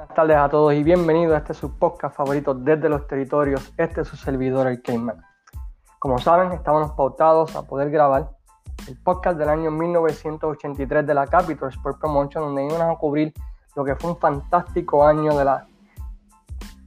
Buenas 0.00 0.16
tardes 0.16 0.36
a 0.38 0.48
todos 0.48 0.72
y 0.72 0.82
bienvenidos 0.82 1.34
a 1.34 1.38
este 1.38 1.52
su 1.52 1.76
podcast 1.76 2.16
favorito 2.16 2.54
desde 2.54 2.88
los 2.88 3.06
territorios. 3.06 3.70
Este 3.76 4.00
es 4.00 4.08
su 4.08 4.16
servidor, 4.16 4.66
el 4.66 4.80
Cayman. 4.80 5.22
Como 5.98 6.18
saben, 6.18 6.52
estábamos 6.52 6.92
pautados 6.92 7.54
a 7.54 7.66
poder 7.66 7.90
grabar 7.90 8.30
el 8.88 8.96
podcast 9.02 9.36
del 9.36 9.50
año 9.50 9.70
1983 9.70 11.06
de 11.06 11.12
la 11.12 11.26
Capital 11.26 11.68
Sport 11.68 12.00
Promotion, 12.00 12.44
donde 12.44 12.64
íbamos 12.64 12.96
a 12.96 12.98
cubrir 12.98 13.34
lo 13.76 13.84
que 13.84 13.94
fue 13.94 14.12
un 14.12 14.16
fantástico 14.16 15.04
año 15.04 15.36
de 15.36 15.44
la 15.44 15.66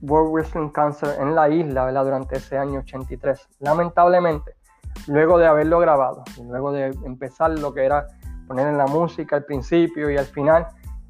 World 0.01 0.33
Wrestling 0.33 0.69
Council 0.69 1.09
en 1.19 1.35
la 1.35 1.49
isla 1.49 1.85
¿verdad? 1.85 2.05
durante 2.05 2.37
ese 2.37 2.57
año 2.57 2.79
83. 2.79 3.47
Lamentablemente, 3.59 4.55
luego 5.05 5.37
de 5.37 5.45
haberlo 5.45 5.77
grabado 5.77 6.23
y 6.35 6.41
luego 6.45 6.71
de 6.71 6.87
empezar 7.05 7.51
lo 7.59 7.75
que 7.75 7.85
era 7.85 8.07
poner 8.47 8.65
en 8.69 8.79
la 8.79 8.87
música 8.87 9.35
al 9.35 9.45
principio 9.45 10.09
y 10.09 10.17
al 10.17 10.25
final, 10.25 10.65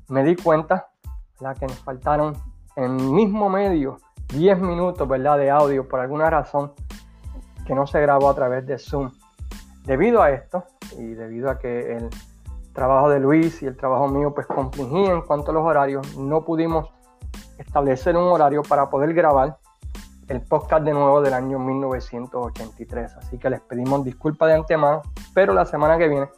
me 0.09 0.21
di 0.25 0.35
cuenta 0.35 0.89
que 1.53 1.67
nos 1.67 1.79
faltaron 1.79 2.35
en 2.75 2.83
el 2.83 3.03
mismo 3.11 3.49
medio 3.49 3.97
10 4.29 4.59
minutos 4.61 5.07
¿verdad? 5.07 5.37
de 5.37 5.51
audio 5.51 5.87
por 5.87 5.99
alguna 5.99 6.29
razón 6.29 6.71
que 7.65 7.75
no 7.75 7.85
se 7.85 8.01
grabó 8.01 8.29
a 8.29 8.35
través 8.35 8.65
de 8.65 8.77
Zoom. 8.77 9.11
Debido 9.85 10.21
a 10.21 10.31
esto 10.31 10.63
y 10.97 11.03
debido 11.13 11.49
a 11.49 11.59
que 11.59 11.97
el 11.97 12.09
trabajo 12.73 13.09
de 13.09 13.19
Luis 13.19 13.61
y 13.61 13.65
el 13.65 13.75
trabajo 13.75 14.07
mío 14.07 14.33
pues 14.33 14.47
compringían 14.47 15.11
en 15.11 15.21
cuanto 15.21 15.51
a 15.51 15.53
los 15.53 15.63
horarios, 15.63 16.17
no 16.17 16.43
pudimos 16.43 16.89
establecer 17.57 18.15
un 18.15 18.23
horario 18.23 18.63
para 18.63 18.89
poder 18.89 19.13
grabar 19.13 19.57
el 20.27 20.41
podcast 20.41 20.83
de 20.85 20.93
nuevo 20.93 21.21
del 21.21 21.33
año 21.33 21.59
1983. 21.59 23.17
Así 23.17 23.37
que 23.37 23.49
les 23.49 23.61
pedimos 23.61 24.03
disculpas 24.03 24.49
de 24.49 24.55
antemano, 24.55 25.01
pero 25.33 25.53
la 25.53 25.65
semana 25.65 25.97
que 25.97 26.07
viene 26.07 26.29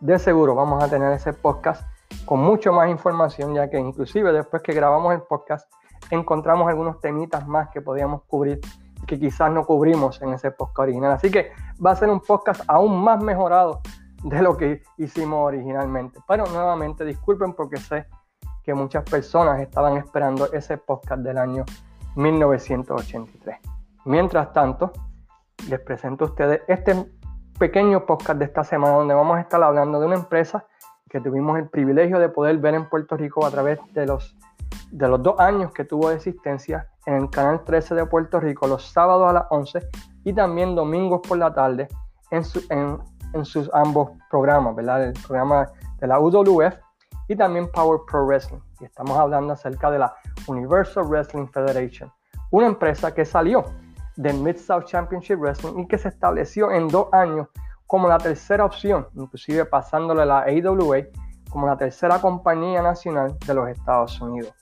de 0.00 0.18
seguro 0.18 0.54
vamos 0.54 0.82
a 0.82 0.88
tener 0.88 1.12
ese 1.12 1.32
podcast 1.32 1.82
con 2.26 2.40
mucho 2.40 2.72
más 2.72 2.90
información, 2.90 3.54
ya 3.54 3.70
que 3.70 3.78
inclusive 3.78 4.32
después 4.32 4.62
que 4.62 4.74
grabamos 4.74 5.14
el 5.14 5.22
podcast 5.22 5.70
encontramos 6.10 6.68
algunos 6.68 7.00
temitas 7.00 7.46
más 7.46 7.68
que 7.70 7.80
podíamos 7.80 8.22
cubrir 8.24 8.60
que 9.06 9.18
quizás 9.18 9.50
no 9.50 9.64
cubrimos 9.64 10.20
en 10.20 10.32
ese 10.32 10.50
podcast 10.50 10.80
original. 10.80 11.12
Así 11.12 11.30
que 11.30 11.52
va 11.84 11.92
a 11.92 11.96
ser 11.96 12.10
un 12.10 12.20
podcast 12.20 12.62
aún 12.66 13.02
más 13.02 13.22
mejorado 13.22 13.80
de 14.24 14.42
lo 14.42 14.56
que 14.56 14.82
hicimos 14.98 15.46
originalmente. 15.46 16.18
Pero 16.26 16.44
nuevamente 16.46 17.04
disculpen 17.04 17.52
porque 17.52 17.76
sé 17.76 18.06
que 18.64 18.74
muchas 18.74 19.04
personas 19.04 19.60
estaban 19.60 19.96
esperando 19.96 20.52
ese 20.52 20.76
podcast 20.76 21.22
del 21.22 21.38
año 21.38 21.64
1983. 22.16 23.58
Mientras 24.04 24.52
tanto, 24.52 24.92
les 25.68 25.80
presento 25.80 26.24
a 26.24 26.28
ustedes 26.28 26.62
este 26.66 27.06
pequeño 27.58 28.04
podcast 28.04 28.38
de 28.38 28.46
esta 28.46 28.64
semana 28.64 28.96
donde 28.96 29.14
vamos 29.14 29.36
a 29.36 29.40
estar 29.40 29.62
hablando 29.62 30.00
de 30.00 30.06
una 30.06 30.16
empresa 30.16 30.66
tuvimos 31.20 31.58
el 31.58 31.68
privilegio 31.68 32.18
de 32.18 32.28
poder 32.28 32.58
ver 32.58 32.74
en 32.74 32.88
Puerto 32.88 33.16
Rico 33.16 33.44
a 33.44 33.50
través 33.50 33.78
de 33.92 34.06
los, 34.06 34.36
de 34.90 35.08
los 35.08 35.22
dos 35.22 35.38
años 35.38 35.72
que 35.72 35.84
tuvo 35.84 36.08
de 36.08 36.16
existencia 36.16 36.88
en 37.06 37.14
el 37.14 37.30
canal 37.30 37.64
13 37.64 37.94
de 37.94 38.06
Puerto 38.06 38.40
Rico 38.40 38.66
los 38.66 38.84
sábados 38.84 39.28
a 39.28 39.32
las 39.32 39.44
11 39.50 39.88
y 40.24 40.32
también 40.32 40.74
domingos 40.74 41.20
por 41.26 41.38
la 41.38 41.52
tarde 41.54 41.88
en, 42.30 42.42
en, 43.32 43.44
sus 43.44 43.70
ambos 43.72 44.10
programas, 44.30 44.74
¿verdad? 44.74 45.04
El 45.04 45.12
programa 45.12 45.70
de 45.98 46.06
la 46.06 46.18
UWF 46.18 46.74
y 47.28 47.36
también 47.36 47.70
Power 47.70 48.00
Pro 48.10 48.26
Wrestling. 48.26 48.60
Y 48.80 48.84
estamos 48.84 49.16
hablando 49.16 49.52
acerca 49.52 49.90
de 49.90 49.98
la 49.98 50.14
Universal 50.46 51.04
Wrestling 51.04 51.46
Federation, 51.46 52.10
una 52.50 52.66
empresa 52.66 53.14
que 53.14 53.24
salió 53.24 53.64
del 54.16 54.38
Mid-South 54.38 54.84
Championship 54.86 55.38
Wrestling 55.38 55.78
y 55.80 55.86
que 55.86 55.98
se 55.98 56.08
estableció 56.08 56.70
en 56.72 56.88
dos 56.88 57.08
años 57.12 57.48
como 57.86 58.08
la 58.08 58.18
tercera 58.18 58.64
opción, 58.64 59.08
inclusive 59.14 59.64
pasándole 59.64 60.26
la 60.26 60.40
AWA 60.40 60.98
como 61.50 61.66
la 61.66 61.76
tercera 61.76 62.20
compañía 62.20 62.82
nacional 62.82 63.38
de 63.46 63.54
los 63.54 63.68
Estados 63.68 64.20
Unidos. 64.20 64.52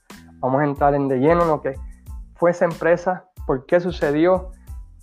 Vamos 0.40 0.60
a 0.60 0.64
entrar 0.64 0.94
en 0.94 1.08
de 1.08 1.18
lleno 1.18 1.42
en 1.42 1.48
lo 1.48 1.60
que 1.60 1.74
fue 2.34 2.50
esa 2.50 2.66
empresa, 2.66 3.24
por 3.46 3.64
qué 3.66 3.80
sucedió, 3.80 4.50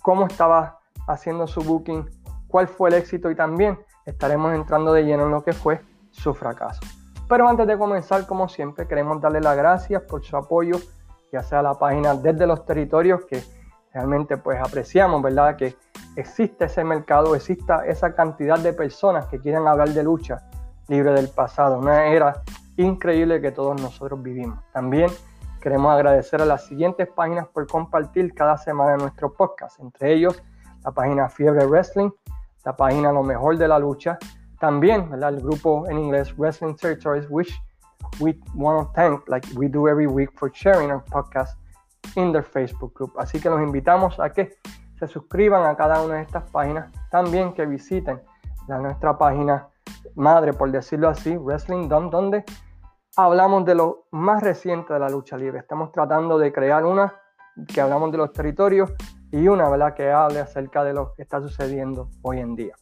cómo 0.00 0.26
estaba 0.26 0.78
haciendo 1.08 1.46
su 1.46 1.60
booking, 1.62 2.08
cuál 2.48 2.68
fue 2.68 2.90
el 2.90 2.94
éxito 2.94 3.30
y 3.30 3.34
también 3.34 3.78
estaremos 4.06 4.54
entrando 4.54 4.92
de 4.92 5.04
lleno 5.04 5.24
en 5.24 5.30
lo 5.30 5.42
que 5.42 5.52
fue 5.52 5.80
su 6.10 6.34
fracaso. 6.34 6.80
Pero 7.28 7.48
antes 7.48 7.66
de 7.66 7.78
comenzar, 7.78 8.26
como 8.26 8.48
siempre, 8.48 8.86
queremos 8.86 9.20
darle 9.20 9.40
las 9.40 9.56
gracias 9.56 10.02
por 10.02 10.22
su 10.22 10.36
apoyo, 10.36 10.76
ya 11.32 11.42
sea 11.42 11.60
a 11.60 11.62
la 11.62 11.74
página 11.74 12.14
desde 12.14 12.46
los 12.46 12.64
territorios, 12.66 13.24
que 13.24 13.42
realmente 13.92 14.36
pues 14.36 14.58
apreciamos, 14.60 15.22
¿verdad? 15.22 15.56
Que 15.56 15.76
existe 16.16 16.66
ese 16.66 16.84
mercado, 16.84 17.34
exista 17.34 17.84
esa 17.86 18.14
cantidad 18.14 18.58
de 18.58 18.72
personas 18.72 19.26
que 19.26 19.38
quieren 19.38 19.66
hablar 19.66 19.90
de 19.90 20.02
lucha 20.02 20.42
libre 20.88 21.12
del 21.12 21.28
pasado, 21.28 21.78
una 21.78 22.06
era 22.06 22.42
increíble 22.76 23.40
que 23.40 23.52
todos 23.52 23.80
nosotros 23.80 24.22
vivimos. 24.22 24.58
También 24.72 25.10
queremos 25.60 25.92
agradecer 25.92 26.42
a 26.42 26.44
las 26.44 26.66
siguientes 26.66 27.08
páginas 27.08 27.46
por 27.48 27.66
compartir 27.66 28.34
cada 28.34 28.56
semana 28.58 28.96
nuestro 28.96 29.32
podcast, 29.32 29.78
entre 29.80 30.12
ellos 30.12 30.42
la 30.84 30.90
página 30.90 31.28
Fiebre 31.28 31.66
Wrestling, 31.66 32.10
la 32.64 32.76
página 32.76 33.12
Lo 33.12 33.22
Mejor 33.22 33.56
de 33.56 33.68
la 33.68 33.78
Lucha, 33.78 34.18
también 34.58 35.10
el 35.12 35.40
grupo 35.40 35.88
en 35.88 35.98
inglés 35.98 36.36
Wrestling 36.36 36.74
Territories, 36.74 37.26
which 37.30 37.52
we 38.20 38.38
want 38.54 38.86
to 38.86 38.92
thank, 38.94 39.28
like 39.28 39.46
we 39.56 39.68
do 39.68 39.88
every 39.88 40.06
week, 40.06 40.30
for 40.36 40.50
sharing 40.52 40.90
our 40.90 41.04
podcast 41.04 41.56
in 42.16 42.32
their 42.32 42.44
Facebook 42.44 42.94
group. 42.94 43.12
Así 43.18 43.40
que 43.40 43.48
los 43.48 43.60
invitamos 43.60 44.18
a 44.20 44.30
que 44.30 44.56
se 44.98 45.06
suscriban 45.08 45.66
a 45.66 45.76
cada 45.76 46.02
una 46.02 46.16
de 46.16 46.22
estas 46.22 46.50
páginas, 46.50 46.92
también 47.10 47.52
que 47.54 47.66
visiten 47.66 48.20
nuestra 48.68 49.18
página 49.18 49.68
madre, 50.14 50.52
por 50.52 50.70
decirlo 50.70 51.08
así, 51.08 51.36
Wrestling 51.36 51.88
Dom, 51.88 52.10
donde 52.10 52.44
hablamos 53.16 53.64
de 53.64 53.74
lo 53.74 54.06
más 54.10 54.42
reciente 54.42 54.92
de 54.92 55.00
la 55.00 55.08
lucha 55.08 55.36
libre. 55.36 55.58
Estamos 55.58 55.92
tratando 55.92 56.38
de 56.38 56.52
crear 56.52 56.84
una 56.84 57.14
que 57.66 57.80
hablamos 57.80 58.12
de 58.12 58.18
los 58.18 58.32
territorios 58.32 58.92
y 59.30 59.48
una 59.48 59.68
¿verdad? 59.68 59.94
que 59.94 60.10
hable 60.10 60.40
acerca 60.40 60.84
de 60.84 60.94
lo 60.94 61.14
que 61.14 61.22
está 61.22 61.40
sucediendo 61.40 62.08
hoy 62.22 62.40
en 62.40 62.54
día. 62.54 62.74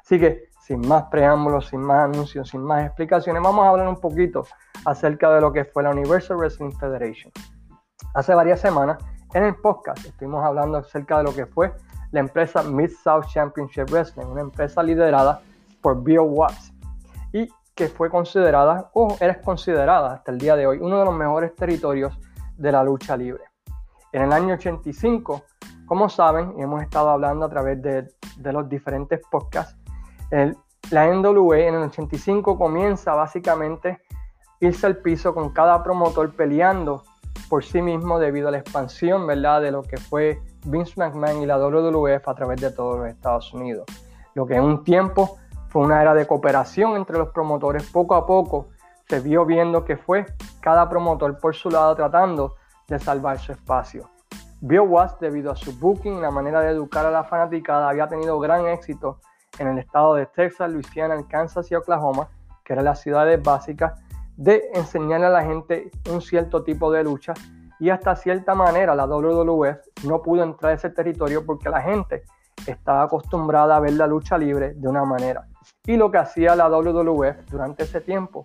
Así 0.00 0.20
que 0.20 0.50
sin 0.60 0.86
más 0.86 1.04
preámbulos, 1.04 1.68
sin 1.68 1.80
más 1.80 2.04
anuncios, 2.04 2.48
sin 2.48 2.62
más 2.62 2.86
explicaciones, 2.86 3.42
vamos 3.42 3.66
a 3.66 3.70
hablar 3.70 3.88
un 3.88 4.00
poquito 4.00 4.46
acerca 4.84 5.34
de 5.34 5.40
lo 5.40 5.52
que 5.52 5.64
fue 5.64 5.82
la 5.82 5.90
Universal 5.90 6.36
Wrestling 6.36 6.72
Federation. 6.72 7.32
Hace 8.14 8.34
varias 8.34 8.60
semanas 8.60 8.98
en 9.34 9.44
el 9.44 9.56
podcast 9.56 10.04
estuvimos 10.04 10.44
hablando 10.44 10.78
acerca 10.78 11.18
de 11.18 11.24
lo 11.24 11.34
que 11.34 11.46
fue 11.46 11.72
la 12.12 12.20
empresa 12.20 12.62
Mid-South 12.62 13.26
Championship 13.26 13.90
Wrestling, 13.90 14.26
una 14.26 14.40
empresa 14.40 14.82
liderada 14.82 15.40
por 15.80 16.02
Bill 16.02 16.20
Watts 16.20 16.72
y 17.32 17.48
que 17.74 17.88
fue 17.88 18.10
considerada 18.10 18.90
o 18.94 19.16
era 19.20 19.40
considerada 19.40 20.14
hasta 20.14 20.30
el 20.30 20.38
día 20.38 20.54
de 20.54 20.66
hoy 20.66 20.78
uno 20.80 21.00
de 21.00 21.04
los 21.04 21.14
mejores 21.14 21.54
territorios 21.56 22.16
de 22.56 22.70
la 22.70 22.84
lucha 22.84 23.16
libre. 23.16 23.42
En 24.12 24.22
el 24.22 24.32
año 24.32 24.54
85, 24.54 25.42
como 25.86 26.08
saben, 26.08 26.54
y 26.56 26.62
hemos 26.62 26.82
estado 26.82 27.10
hablando 27.10 27.46
a 27.46 27.48
través 27.48 27.82
de, 27.82 28.08
los 28.52 28.68
diferentes 28.68 29.20
podcasts, 29.28 29.76
la 30.90 31.12
NWA 31.12 31.58
en 31.58 31.74
el 31.74 31.82
85 31.82 32.56
comienza 32.56 33.14
básicamente 33.14 34.00
irse 34.60 34.86
al 34.86 34.98
piso 34.98 35.34
con 35.34 35.50
cada 35.50 35.82
promotor 35.82 36.32
peleando 36.34 37.02
por 37.54 37.62
sí 37.62 37.80
mismo 37.80 38.18
debido 38.18 38.48
a 38.48 38.50
la 38.50 38.58
expansión, 38.58 39.28
¿verdad?, 39.28 39.62
de 39.62 39.70
lo 39.70 39.84
que 39.84 39.96
fue 39.96 40.42
Vince 40.66 40.94
McMahon 40.96 41.40
y 41.40 41.46
la 41.46 41.56
WWF 41.56 42.26
a 42.26 42.34
través 42.34 42.60
de 42.60 42.72
todos 42.72 42.98
los 42.98 43.06
Estados 43.06 43.54
Unidos. 43.54 43.86
Lo 44.34 44.44
que 44.44 44.56
en 44.56 44.64
un 44.64 44.82
tiempo 44.82 45.38
fue 45.68 45.82
una 45.82 46.02
era 46.02 46.14
de 46.14 46.26
cooperación 46.26 46.96
entre 46.96 47.16
los 47.16 47.28
promotores, 47.28 47.88
poco 47.92 48.16
a 48.16 48.26
poco 48.26 48.70
se 49.08 49.20
vio 49.20 49.46
viendo 49.46 49.84
que 49.84 49.96
fue 49.96 50.26
cada 50.60 50.88
promotor 50.88 51.38
por 51.38 51.54
su 51.54 51.70
lado 51.70 51.94
tratando 51.94 52.56
de 52.88 52.98
salvar 52.98 53.38
su 53.38 53.52
espacio. 53.52 54.10
Bill 54.60 54.80
Watts, 54.80 55.20
debido 55.20 55.52
a 55.52 55.54
su 55.54 55.78
booking, 55.78 56.20
la 56.20 56.32
manera 56.32 56.60
de 56.60 56.70
educar 56.70 57.06
a 57.06 57.12
la 57.12 57.22
fanaticada, 57.22 57.88
había 57.88 58.08
tenido 58.08 58.40
gran 58.40 58.66
éxito 58.66 59.20
en 59.60 59.68
el 59.68 59.78
estado 59.78 60.16
de 60.16 60.26
Texas, 60.26 60.72
Louisiana, 60.72 61.24
Kansas 61.28 61.70
y 61.70 61.76
Oklahoma, 61.76 62.26
que 62.64 62.72
eran 62.72 62.86
las 62.86 63.00
ciudades 63.00 63.40
básicas 63.40 64.03
de 64.36 64.70
enseñarle 64.74 65.26
a 65.26 65.30
la 65.30 65.44
gente 65.44 65.90
un 66.10 66.20
cierto 66.20 66.62
tipo 66.64 66.90
de 66.90 67.04
lucha 67.04 67.34
y 67.78 67.90
hasta 67.90 68.16
cierta 68.16 68.54
manera 68.54 68.94
la 68.94 69.06
WWF 69.06 70.04
no 70.04 70.22
pudo 70.22 70.42
entrar 70.42 70.72
a 70.72 70.74
ese 70.74 70.90
territorio 70.90 71.44
porque 71.44 71.68
la 71.68 71.82
gente 71.82 72.24
estaba 72.66 73.02
acostumbrada 73.02 73.76
a 73.76 73.80
ver 73.80 73.92
la 73.94 74.06
lucha 74.06 74.38
libre 74.38 74.74
de 74.74 74.88
una 74.88 75.04
manera. 75.04 75.46
Y 75.86 75.96
lo 75.96 76.10
que 76.10 76.18
hacía 76.18 76.56
la 76.56 76.68
WWF 76.68 77.50
durante 77.50 77.82
ese 77.84 78.00
tiempo, 78.00 78.44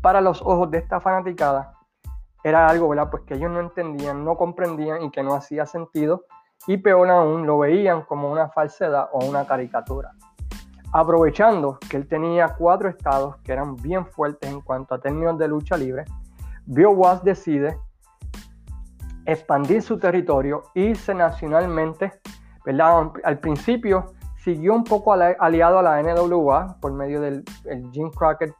para 0.00 0.20
los 0.20 0.42
ojos 0.42 0.70
de 0.70 0.78
esta 0.78 1.00
fanaticada, 1.00 1.74
era 2.42 2.66
algo 2.66 2.88
¿verdad? 2.88 3.08
Pues 3.10 3.22
que 3.22 3.34
ellos 3.34 3.50
no 3.50 3.60
entendían, 3.60 4.24
no 4.24 4.36
comprendían 4.36 5.02
y 5.02 5.10
que 5.10 5.22
no 5.22 5.34
hacía 5.34 5.64
sentido, 5.66 6.24
y 6.66 6.76
peor 6.76 7.10
aún, 7.10 7.46
lo 7.46 7.58
veían 7.58 8.02
como 8.02 8.30
una 8.30 8.48
falsedad 8.48 9.08
o 9.12 9.24
una 9.24 9.46
caricatura. 9.46 10.12
Aprovechando 10.92 11.78
que 11.88 11.96
él 11.96 12.06
tenía 12.06 12.54
cuatro 12.56 12.88
estados 12.88 13.36
que 13.38 13.52
eran 13.52 13.76
bien 13.76 14.06
fuertes 14.06 14.50
en 14.50 14.60
cuanto 14.60 14.94
a 14.94 15.00
términos 15.00 15.38
de 15.38 15.48
lucha 15.48 15.76
libre, 15.76 16.04
Bill 16.66 16.88
Watts 16.88 17.24
decide 17.24 17.78
expandir 19.24 19.82
su 19.82 19.98
territorio, 19.98 20.64
irse 20.74 21.14
nacionalmente, 21.14 22.12
¿verdad? 22.64 23.10
Al 23.24 23.38
principio 23.38 24.12
siguió 24.36 24.74
un 24.74 24.84
poco 24.84 25.12
aliado 25.12 25.78
a 25.78 25.82
la 25.82 26.02
NWA 26.02 26.76
por 26.80 26.92
medio 26.92 27.20
del 27.20 27.44
Jim 27.92 28.10
Crockett 28.10 28.54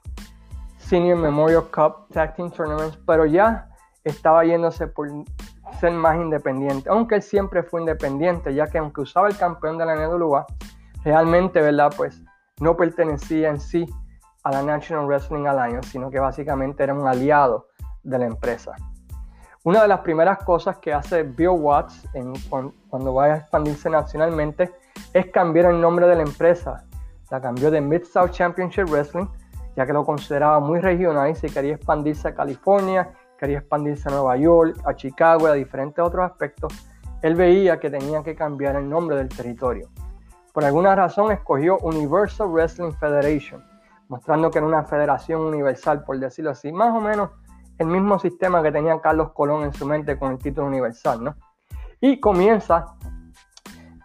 Senior 0.79 1.19
Memorial 1.19 1.65
Cup 1.71 2.09
Tag 2.13 2.35
Team 2.37 2.51
Tournaments, 2.51 2.99
pero 3.07 3.27
ya 3.27 3.69
estaba 4.05 4.45
yéndose 4.45 4.87
por 4.87 5.09
ser 5.81 5.93
más 5.93 6.17
independiente, 6.17 6.89
aunque 6.89 7.17
él 7.17 7.23
siempre 7.23 7.63
fue 7.63 7.81
independiente, 7.81 8.55
ya 8.55 8.67
que 8.67 8.79
aunque 8.79 9.01
usaba 9.01 9.29
el 9.29 9.37
campeón 9.37 9.79
de 9.79 9.87
la 9.87 9.97
NWA, 9.97 10.47
realmente, 11.05 11.61
¿verdad? 11.61 11.93
Pues 11.97 12.23
no 12.61 12.77
pertenecía 12.77 13.49
en 13.49 13.61
sí 13.61 13.87
a 14.45 14.51
la 14.51 14.63
National 14.63 15.07
Wrestling 15.07 15.47
Alliance, 15.47 15.91
sino 15.91 16.11
que 16.11 16.19
básicamente 16.19 16.83
era 16.83 16.95
un 16.95 17.07
aliado 17.07 17.69
de 18.03 18.19
la 18.19 18.27
empresa. 18.27 18.73
Una 19.65 19.83
de 19.83 19.89
las 19.89 20.01
primeras 20.01 20.39
cosas 20.45 20.79
que 20.79 20.93
hace 20.93 21.23
Bill 21.23 21.51
Watts 21.51 22.09
cuando 22.89 23.15
va 23.15 23.25
a 23.27 23.37
expandirse 23.37 23.89
nacionalmente 23.89 24.73
es 25.13 25.27
cambiar 25.27 25.67
el 25.67 25.81
nombre 25.81 26.07
de 26.07 26.17
la 26.17 26.23
empresa. 26.23 26.85
La 27.31 27.41
cambió 27.41 27.71
de 27.71 27.81
Mid-South 27.81 28.31
Championship 28.31 28.89
Wrestling, 28.89 29.27
ya 29.77 29.87
que 29.87 29.93
lo 29.93 30.05
consideraba 30.05 30.59
muy 30.59 30.81
regional 30.81 31.31
y 31.31 31.37
si 31.37 31.49
quería 31.49 31.77
expandirse 31.77 32.29
a 32.29 32.35
California, 32.35 33.13
quería 33.39 33.59
expandirse 33.59 34.09
a 34.09 34.13
Nueva 34.13 34.37
York, 34.37 34.77
a 34.85 34.95
Chicago, 34.95 35.47
a 35.47 35.53
diferentes 35.55 36.05
otros 36.05 36.29
aspectos, 36.29 36.73
él 37.23 37.37
veía 37.37 37.79
que 37.79 37.89
tenía 37.89 38.23
que 38.23 38.35
cambiar 38.35 38.77
el 38.77 38.89
nombre 38.89 39.17
del 39.17 39.29
territorio. 39.29 39.89
Por 40.53 40.65
alguna 40.65 40.95
razón 40.95 41.33
escogió 41.33 41.79
Universal 41.79 42.49
Wrestling 42.49 42.93
Federation, 42.93 43.65
mostrando 44.09 44.51
que 44.51 44.59
era 44.59 44.67
una 44.67 44.85
federación 44.85 45.41
universal, 45.41 46.05
por 46.05 46.19
decirlo 46.19 46.51
así, 46.51 46.71
más 46.73 46.95
o 46.95 47.01
menos 47.01 47.31
el 47.79 47.87
mismo 47.87 48.19
sistema 48.19 48.63
que 48.63 48.71
tenía 48.71 49.01
Carlos 49.01 49.33
Colón 49.33 49.65
en 49.65 49.73
su 49.73 49.87
mente 49.87 50.19
con 50.19 50.33
el 50.33 50.39
título 50.39 50.67
universal, 50.67 51.25
¿no? 51.25 51.35
Y 52.01 52.21
comienza 52.21 52.95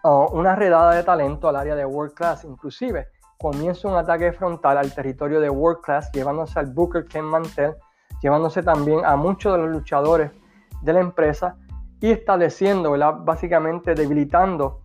uh, 0.04 0.26
una 0.32 0.56
redada 0.56 0.94
de 0.94 1.02
talento 1.02 1.48
al 1.48 1.56
área 1.56 1.74
de 1.74 1.84
World 1.84 2.14
Class, 2.14 2.44
inclusive 2.44 3.08
comienza 3.38 3.86
un 3.86 3.96
ataque 3.96 4.32
frontal 4.32 4.78
al 4.78 4.92
territorio 4.92 5.40
de 5.40 5.50
World 5.50 5.82
Class, 5.82 6.10
llevándose 6.12 6.58
al 6.58 6.66
Booker 6.66 7.04
Ken 7.04 7.24
Mantel, 7.24 7.74
llevándose 8.22 8.62
también 8.62 9.04
a 9.04 9.16
muchos 9.16 9.52
de 9.52 9.58
los 9.58 9.70
luchadores 9.70 10.32
de 10.80 10.92
la 10.92 11.00
empresa 11.00 11.56
y 12.00 12.10
estableciendo, 12.10 12.96
básicamente 13.24 13.94
debilitando 13.94 14.80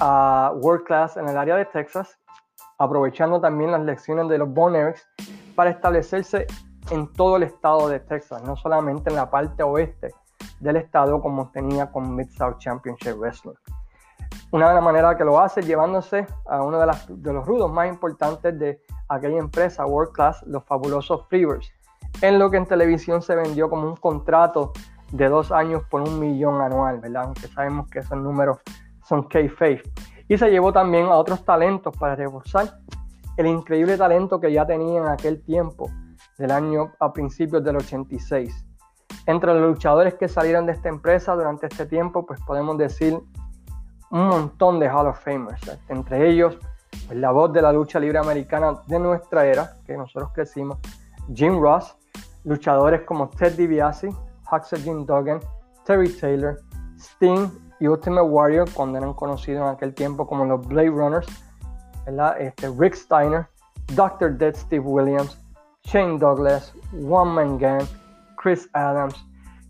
a 0.00 0.52
World 0.54 0.84
Class 0.84 1.16
en 1.16 1.28
el 1.28 1.36
área 1.36 1.56
de 1.56 1.64
Texas, 1.64 2.18
aprovechando 2.78 3.40
también 3.40 3.72
las 3.72 3.82
lecciones 3.82 4.28
de 4.28 4.38
los 4.38 4.52
Bon 4.52 4.74
para 5.54 5.70
establecerse 5.70 6.46
en 6.90 7.12
todo 7.12 7.36
el 7.36 7.42
estado 7.42 7.88
de 7.88 8.00
Texas, 8.00 8.42
no 8.44 8.56
solamente 8.56 9.10
en 9.10 9.16
la 9.16 9.30
parte 9.30 9.62
oeste 9.62 10.14
del 10.60 10.76
estado 10.76 11.20
como 11.20 11.50
tenía 11.50 11.90
con 11.90 12.14
Mid-South 12.14 12.58
Championship 12.58 13.16
Wrestling. 13.18 13.54
Una 14.50 14.68
de 14.68 14.74
las 14.74 14.84
maneras 14.84 15.16
que 15.16 15.24
lo 15.24 15.38
hace 15.38 15.62
llevándose 15.62 16.26
a 16.46 16.62
uno 16.62 16.78
de, 16.78 16.86
de, 17.08 17.32
los 17.32 17.46
rudos 17.46 17.70
más 17.70 17.88
importantes 17.88 18.58
de 18.58 18.80
aquella 19.08 19.38
empresa, 19.38 19.84
World 19.84 20.12
Class, 20.12 20.42
los 20.46 20.64
fabulosos 20.64 21.26
Freebirds, 21.28 21.70
en 22.22 22.38
lo 22.38 22.50
que 22.50 22.56
en 22.56 22.66
televisión 22.66 23.20
se 23.20 23.34
vendió 23.34 23.68
como 23.68 23.88
un 23.88 23.96
contrato 23.96 24.72
de 25.12 25.28
dos 25.28 25.52
años 25.52 25.82
por 25.90 26.02
un 26.02 26.18
millón 26.18 26.60
anual, 26.60 27.00
¿verdad? 27.00 27.24
Aunque 27.24 27.48
sabemos 27.48 27.88
que 27.90 28.00
esos 28.00 28.18
números 28.18 28.58
son 29.08 29.22
K-Faith. 29.24 29.82
Y 30.28 30.36
se 30.36 30.50
llevó 30.50 30.72
también 30.72 31.06
a 31.06 31.16
otros 31.16 31.44
talentos 31.44 31.96
para 31.96 32.14
reforzar 32.14 32.78
el 33.36 33.46
increíble 33.46 33.96
talento 33.96 34.38
que 34.40 34.52
ya 34.52 34.66
tenía 34.66 35.00
en 35.00 35.08
aquel 35.08 35.42
tiempo 35.42 35.90
del 36.36 36.50
año 36.50 36.92
a 37.00 37.12
principios 37.12 37.64
del 37.64 37.76
86. 37.76 38.66
Entre 39.26 39.54
los 39.54 39.62
luchadores 39.62 40.14
que 40.14 40.28
salieron 40.28 40.66
de 40.66 40.72
esta 40.72 40.88
empresa 40.88 41.34
durante 41.34 41.66
este 41.66 41.86
tiempo, 41.86 42.26
pues 42.26 42.40
podemos 42.46 42.76
decir 42.76 43.18
un 44.10 44.26
montón 44.26 44.78
de 44.80 44.88
Hall 44.88 45.06
of 45.06 45.22
Famers. 45.22 45.78
Entre 45.88 46.28
ellos, 46.28 46.58
pues, 47.06 47.18
la 47.18 47.30
voz 47.30 47.52
de 47.52 47.62
la 47.62 47.72
lucha 47.72 47.98
libre 47.98 48.18
americana 48.18 48.82
de 48.86 48.98
nuestra 48.98 49.46
era, 49.46 49.76
que 49.86 49.96
nosotros 49.96 50.30
crecimos, 50.34 50.78
Jim 51.32 51.60
Ross, 51.60 51.96
luchadores 52.44 53.02
como 53.02 53.28
Ted 53.28 53.54
DiBiase, 53.54 54.10
Huxley 54.50 54.82
Jim 54.82 55.06
Duggan, 55.06 55.40
Terry 55.84 56.08
Taylor, 56.08 56.58
Sting 56.98 57.67
y 57.80 57.86
Ultimate 57.86 58.26
Warrior, 58.26 58.68
cuando 58.72 58.98
eran 58.98 59.14
conocidos 59.14 59.62
en 59.62 59.74
aquel 59.74 59.94
tiempo 59.94 60.26
como 60.26 60.44
los 60.44 60.66
Blade 60.66 60.90
Runners, 60.90 61.26
este, 62.38 62.70
Rick 62.76 62.94
Steiner, 62.94 63.46
Dr. 63.94 64.36
Dead 64.36 64.54
Steve 64.54 64.84
Williams, 64.84 65.38
Shane 65.84 66.18
Douglas, 66.18 66.74
One 66.92 67.32
Man 67.32 67.58
Gang, 67.58 67.86
Chris 68.36 68.68
Adams, 68.72 69.14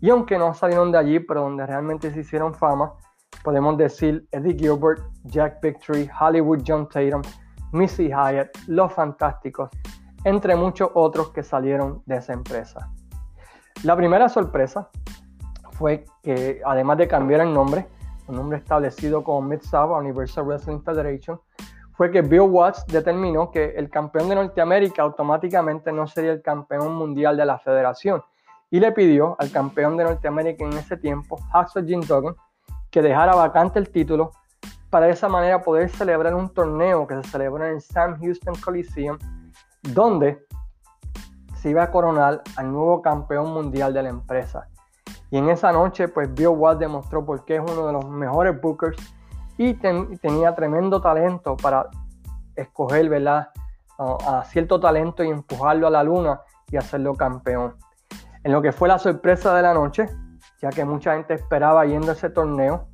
y 0.01 0.09
aunque 0.09 0.37
no 0.37 0.53
salieron 0.53 0.91
de 0.91 0.97
allí, 0.97 1.19
pero 1.19 1.41
donde 1.41 1.65
realmente 1.65 2.11
se 2.11 2.21
hicieron 2.21 2.53
fama, 2.53 2.93
podemos 3.43 3.77
decir 3.77 4.27
Eddie 4.31 4.57
Gilbert, 4.57 5.01
Jack 5.25 5.61
Victory, 5.61 6.09
Hollywood 6.19 6.63
John 6.65 6.87
Tatum, 6.87 7.21
Missy 7.71 8.07
Hyatt, 8.07 8.49
Los 8.67 8.93
Fantásticos, 8.93 9.69
entre 10.23 10.55
muchos 10.55 10.89
otros 10.93 11.31
que 11.31 11.43
salieron 11.43 12.01
de 12.05 12.17
esa 12.17 12.33
empresa. 12.33 12.89
La 13.83 13.95
primera 13.95 14.27
sorpresa 14.27 14.89
fue 15.71 16.05
que 16.21 16.61
además 16.65 16.97
de 16.97 17.07
cambiar 17.07 17.41
el 17.41 17.53
nombre, 17.53 17.87
un 18.29 18.35
nombre 18.35 18.59
establecido 18.59 19.23
como 19.23 19.41
Mid-South 19.41 19.91
Universal 19.91 20.45
Wrestling 20.45 20.81
Federation, 20.81 21.39
fue 21.93 22.11
que 22.11 22.21
Bill 22.21 22.41
Watts 22.41 22.85
determinó 22.87 23.51
que 23.51 23.73
el 23.75 23.89
campeón 23.89 24.29
de 24.29 24.35
Norteamérica 24.35 25.01
automáticamente 25.01 25.91
no 25.91 26.07
sería 26.07 26.31
el 26.31 26.41
campeón 26.41 26.95
mundial 26.95 27.35
de 27.35 27.45
la 27.45 27.59
federación 27.59 28.23
y 28.71 28.79
le 28.79 28.91
pidió 28.91 29.35
al 29.39 29.51
campeón 29.51 29.97
de 29.97 30.05
Norteamérica 30.05 30.63
en 30.63 30.73
ese 30.73 30.95
tiempo, 30.95 31.37
Hacksaw 31.51 31.83
Jim 31.85 32.01
Duggan, 32.01 32.35
que 32.91 33.01
dejara 33.01 33.35
vacante 33.35 33.79
el 33.79 33.89
título 33.89 34.31
para 34.89 35.07
de 35.07 35.11
esa 35.11 35.27
manera 35.27 35.61
poder 35.61 35.89
celebrar 35.89 36.33
un 36.35 36.49
torneo 36.49 37.05
que 37.05 37.15
se 37.15 37.23
celebró 37.31 37.65
en 37.65 37.73
el 37.73 37.81
Sam 37.81 38.19
Houston 38.19 38.55
Coliseum, 38.55 39.17
donde 39.81 40.39
se 41.55 41.71
iba 41.71 41.83
a 41.83 41.91
coronar 41.91 42.41
al 42.55 42.71
nuevo 42.71 43.01
campeón 43.01 43.51
mundial 43.53 43.93
de 43.93 44.03
la 44.03 44.09
empresa. 44.09 44.69
Y 45.31 45.37
en 45.37 45.49
esa 45.49 45.71
noche, 45.71 46.07
pues 46.07 46.33
Bill 46.33 46.47
Watts 46.47 46.79
demostró 46.79 47.25
por 47.25 47.45
qué 47.45 47.57
es 47.57 47.61
uno 47.61 47.85
de 47.87 47.93
los 47.93 48.05
mejores 48.05 48.59
bookers 48.59 48.97
y 49.57 49.73
tenía 49.73 50.55
tremendo 50.55 51.01
talento 51.01 51.57
para 51.57 51.89
escoger 52.55 53.09
¿verdad? 53.09 53.49
a 53.97 54.43
cierto 54.45 54.79
talento 54.79 55.23
y 55.23 55.29
empujarlo 55.29 55.87
a 55.87 55.89
la 55.89 56.03
luna 56.03 56.41
y 56.71 56.77
hacerlo 56.77 57.15
campeón. 57.15 57.75
En 58.43 58.53
lo 58.53 58.61
que 58.61 58.71
fue 58.71 58.87
la 58.87 58.97
sorpresa 58.97 59.53
de 59.53 59.61
la 59.61 59.73
noche, 59.73 60.07
ya 60.61 60.69
que 60.69 60.85
mucha 60.85 61.13
gente 61.13 61.33
esperaba 61.33 61.85
yendo 61.85 62.11
a 62.11 62.13
ese 62.13 62.29
torneo, 62.29 62.87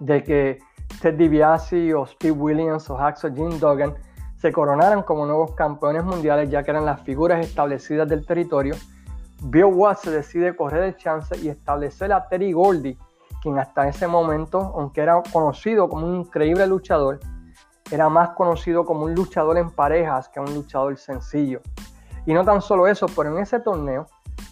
de 0.00 0.22
que 0.24 0.58
Ted 1.00 1.14
DiBiase 1.14 1.94
o 1.94 2.06
Steve 2.06 2.32
Williams 2.32 2.90
o 2.90 2.96
Hacksaw 2.96 3.34
Jim 3.34 3.58
Duggan 3.58 3.94
se 4.36 4.52
coronaran 4.52 5.02
como 5.02 5.24
nuevos 5.24 5.54
campeones 5.54 6.04
mundiales, 6.04 6.50
ya 6.50 6.62
que 6.62 6.70
eran 6.70 6.84
las 6.84 7.00
figuras 7.02 7.44
establecidas 7.44 8.08
del 8.08 8.26
territorio, 8.26 8.74
Bill 9.42 9.64
Watts 9.64 10.02
se 10.02 10.10
decide 10.10 10.56
correr 10.56 10.82
el 10.84 10.96
chance 10.96 11.36
y 11.38 11.48
establecer 11.48 12.12
a 12.12 12.26
Terry 12.28 12.52
Goldie 12.52 12.98
quien 13.42 13.58
hasta 13.58 13.86
ese 13.86 14.06
momento, 14.06 14.58
aunque 14.76 15.02
era 15.02 15.22
conocido 15.32 15.88
como 15.88 16.06
un 16.06 16.16
increíble 16.16 16.66
luchador, 16.66 17.20
era 17.90 18.08
más 18.08 18.30
conocido 18.30 18.84
como 18.84 19.04
un 19.04 19.14
luchador 19.14 19.58
en 19.58 19.70
parejas 19.70 20.28
que 20.28 20.40
un 20.40 20.52
luchador 20.52 20.96
sencillo. 20.96 21.60
Y 22.24 22.34
no 22.34 22.44
tan 22.44 22.60
solo 22.60 22.88
eso, 22.88 23.06
pero 23.14 23.30
en 23.30 23.42
ese 23.42 23.60
torneo 23.60 24.06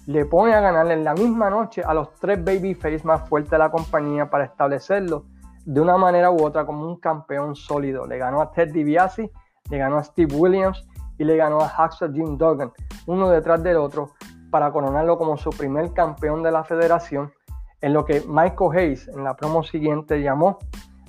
le 0.07 0.25
pone 0.27 0.55
a 0.55 0.61
ganar 0.61 0.91
en 0.91 1.03
la 1.03 1.15
misma 1.15 1.51
noche 1.51 1.83
a 1.83 1.95
los 1.95 2.15
tres 2.21 2.45
babyface 2.45 3.01
más 3.05 3.29
fuertes 3.29 3.51
de 3.51 3.59
la 3.59 3.71
compañía 3.71 4.31
para 4.31 4.45
establecerlo 4.45 5.25
de 5.65 5.81
una 5.81 5.97
manera 5.97 6.31
u 6.31 6.45
otra 6.45 6.67
como 6.67 6.87
un 6.87 7.01
campeón 7.01 7.57
sólido. 7.57 8.07
Le 8.07 8.19
ganó 8.19 8.41
a 8.41 8.53
Ted 8.53 8.73
DiBiase, 8.73 9.31
le 9.71 9.79
ganó 9.79 9.97
a 9.97 10.05
Steve 10.05 10.35
Williams 10.37 10.87
y 11.19 11.25
le 11.25 11.37
ganó 11.37 11.61
a 11.61 11.69
Hacksaw 11.69 12.13
Jim 12.13 12.37
Duggan, 12.37 12.73
uno 13.07 13.31
detrás 13.31 13.63
del 13.63 13.77
otro, 13.77 14.11
para 14.55 14.71
coronarlo 14.71 15.19
como 15.19 15.37
su 15.37 15.51
primer 15.51 15.93
campeón 15.93 16.45
de 16.45 16.53
la 16.53 16.63
federación 16.63 17.33
en 17.81 17.93
lo 17.93 18.05
que 18.05 18.23
Michael 18.29 18.71
Hayes 18.73 19.09
en 19.09 19.25
la 19.25 19.35
promo 19.35 19.65
siguiente 19.65 20.23
llamó 20.23 20.61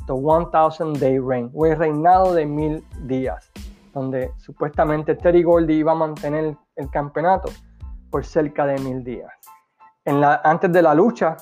The 0.07 0.13
1000 0.13 0.99
Day 0.99 1.19
Reign, 1.19 1.51
o 1.53 1.67
el 1.67 1.77
reinado 1.77 2.33
de 2.33 2.47
mil 2.47 2.83
días, 3.03 3.51
donde 3.93 4.31
supuestamente 4.37 5.13
Terry 5.13 5.43
Goldie 5.43 5.75
iba 5.75 5.91
a 5.91 5.95
mantener 5.95 6.57
el 6.75 6.89
campeonato 6.89 7.49
por 8.09 8.25
cerca 8.25 8.65
de 8.65 8.79
mil 8.79 9.03
días. 9.03 9.31
En 10.05 10.21
la, 10.21 10.41
antes 10.43 10.71
de 10.71 10.81
la 10.81 10.95
lucha, 10.95 11.37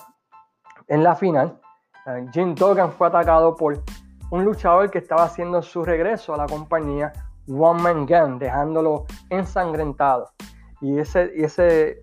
en 0.89 1.05
la 1.05 1.15
final, 1.15 1.57
eh, 2.05 2.27
Jim 2.33 2.53
Duggan 2.53 2.91
fue 2.91 3.07
atacado 3.07 3.55
por 3.55 3.81
un 4.29 4.43
luchador 4.43 4.91
que 4.91 4.98
estaba 4.98 5.24
haciendo 5.24 5.62
su 5.62 5.86
regreso 5.86 6.33
a 6.33 6.38
la 6.38 6.48
compañía 6.48 7.13
One 7.48 7.81
Man 7.81 8.05
Gun, 8.05 8.39
dejándolo 8.39 9.05
ensangrentado. 9.29 10.33
Y 10.83 10.99
ese, 10.99 11.31
y 11.35 11.43
ese 11.43 12.01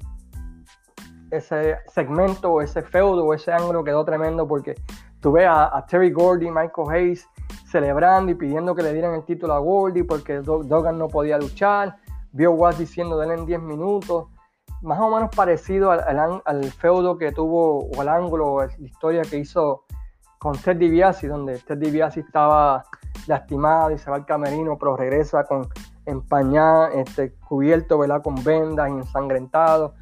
ese 1.31 1.79
segmento, 1.87 2.61
ese 2.61 2.83
feudo, 2.83 3.33
ese 3.33 3.53
ángulo 3.53 3.85
quedó 3.85 4.05
tremendo 4.05 4.47
porque 4.47 4.75
tuve 5.21 5.47
a, 5.47 5.85
Terry 5.89 6.11
Gordy, 6.11 6.51
Michael 6.51 6.91
Hayes 6.91 7.27
celebrando 7.71 8.33
y 8.33 8.35
pidiendo 8.35 8.75
que 8.75 8.83
le 8.83 8.93
dieran 8.93 9.15
el 9.15 9.25
título 9.25 9.55
a 9.55 9.59
Gordy 9.59 10.03
porque 10.03 10.41
Duggan 10.41 10.99
no 10.99 11.09
podía 11.09 11.39
luchar. 11.39 11.97
Vio 12.33 12.53
Watts 12.53 12.79
diciendo 12.79 13.19
de 13.19 13.27
él 13.27 13.33
en 13.41 13.47
10 13.47 13.63
minutos. 13.63 14.27
Más 14.83 14.99
o 14.99 15.11
menos 15.11 15.35
parecido 15.35 15.91
al, 15.91 16.65
feudo 16.73 17.19
que 17.19 17.33
tuvo, 17.33 17.91
o 17.91 18.01
al 18.01 18.09
ángulo, 18.09 18.61
la 18.61 18.87
historia 18.87 19.23
que 19.23 19.37
hizo 19.37 19.85
con 20.39 20.57
Ted 20.57 20.77
DiBiase, 20.77 21.29
donde 21.29 21.59
Ted 21.59 21.79
DiBiase 21.79 22.21
estaba 22.21 22.85
lastimado 23.27 23.91
y 23.91 23.99
se 23.99 24.11
va 24.11 24.17
al 24.17 24.27
camerino, 24.27 24.79
pero 24.79 24.97
regresa 24.97 25.45
con 25.45 25.69
empañado, 26.07 26.89
este, 26.89 27.33
cubierto 27.49 27.99
¿verdad? 27.99 28.23
con 28.23 28.43
vendas 28.43 28.89
ensangrentado 28.89 29.95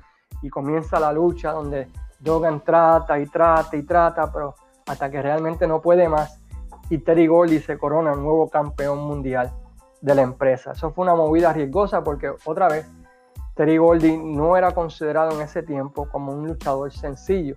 y 0.43 0.49
comienza 0.50 1.00
la 1.00 1.12
lucha 1.12 1.52
donde 1.52 1.88
Dogan 2.21 2.62
trata 2.64 3.19
y 3.19 3.26
trata 3.26 3.76
y 3.76 3.83
trata, 3.83 4.33
pero 4.33 4.55
hasta 4.87 5.11
que 5.11 5.23
realmente 5.23 5.67
no 5.67 5.81
puede 5.81 6.09
más 6.09 6.40
y 6.90 6.99
Terry 6.99 7.26
Gordy 7.26 7.61
se 7.61 7.78
corona 7.78 8.14
nuevo 8.14 8.49
campeón 8.49 8.99
mundial 9.00 9.52
de 10.00 10.14
la 10.14 10.23
empresa. 10.23 10.73
Eso 10.73 10.90
fue 10.90 11.05
una 11.05 11.14
movida 11.14 11.52
riesgosa 11.52 12.02
porque 12.02 12.33
otra 12.45 12.69
vez 12.69 12.87
Terry 13.55 13.76
Gordy 13.76 14.17
no 14.17 14.57
era 14.57 14.73
considerado 14.73 15.33
en 15.33 15.43
ese 15.43 15.62
tiempo 15.62 16.09
como 16.09 16.33
un 16.33 16.47
luchador 16.47 16.93
sencillo, 16.93 17.57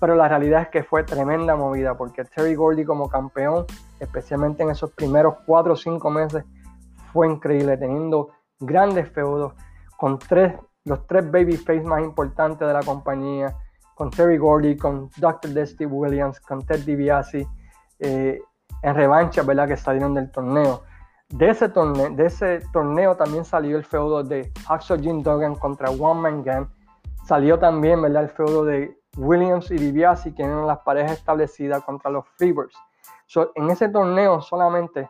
pero 0.00 0.14
la 0.14 0.28
realidad 0.28 0.62
es 0.62 0.68
que 0.68 0.82
fue 0.82 1.04
tremenda 1.04 1.54
movida 1.54 1.96
porque 1.96 2.24
Terry 2.24 2.54
Gordy 2.54 2.84
como 2.84 3.08
campeón, 3.08 3.66
especialmente 4.00 4.62
en 4.62 4.70
esos 4.70 4.90
primeros 4.92 5.34
cuatro 5.46 5.74
o 5.74 5.76
cinco 5.76 6.10
meses, 6.10 6.44
fue 7.14 7.30
increíble, 7.30 7.76
teniendo 7.76 8.30
grandes 8.58 9.08
feudos 9.12 9.54
con 9.96 10.18
tres, 10.18 10.52
los 10.84 11.06
tres 11.06 11.30
babyface 11.30 11.82
más 11.82 12.02
importantes 12.02 12.66
de 12.66 12.74
la 12.74 12.82
compañía, 12.82 13.56
con 13.94 14.10
Terry 14.10 14.36
Gordy, 14.36 14.76
con 14.76 15.08
Dr. 15.16 15.54
Dusty 15.54 15.86
Williams, 15.86 16.40
con 16.40 16.66
Ted 16.66 16.80
DiBiase, 16.80 17.46
eh, 18.00 18.42
en 18.82 18.94
revancha, 18.96 19.42
¿verdad? 19.42 19.68
Que 19.68 19.76
salieron 19.76 20.14
del 20.14 20.32
torneo. 20.32 20.82
De 21.28 21.50
ese, 21.50 21.68
torneo, 21.68 22.10
de 22.10 22.26
ese 22.26 22.60
torneo 22.72 23.14
también 23.16 23.44
salió 23.44 23.76
el 23.76 23.84
feudo 23.84 24.24
de 24.24 24.52
Hacksaw 24.66 24.98
Jim 24.98 25.22
Duggan 25.22 25.54
contra 25.54 25.90
One 25.90 26.20
Man 26.20 26.42
Gang. 26.42 26.66
Salió 27.24 27.60
también, 27.60 28.02
¿verdad? 28.02 28.24
El 28.24 28.30
feudo 28.30 28.64
de 28.64 28.98
Williams 29.16 29.70
y 29.70 29.76
DiBiase, 29.76 30.34
que 30.34 30.42
eran 30.42 30.66
las 30.66 30.80
parejas 30.80 31.12
establecidas 31.12 31.84
contra 31.84 32.10
los 32.10 32.26
Freebirds. 32.36 32.76
en 33.54 33.70
ese 33.70 33.88
torneo 33.88 34.40
solamente 34.42 35.08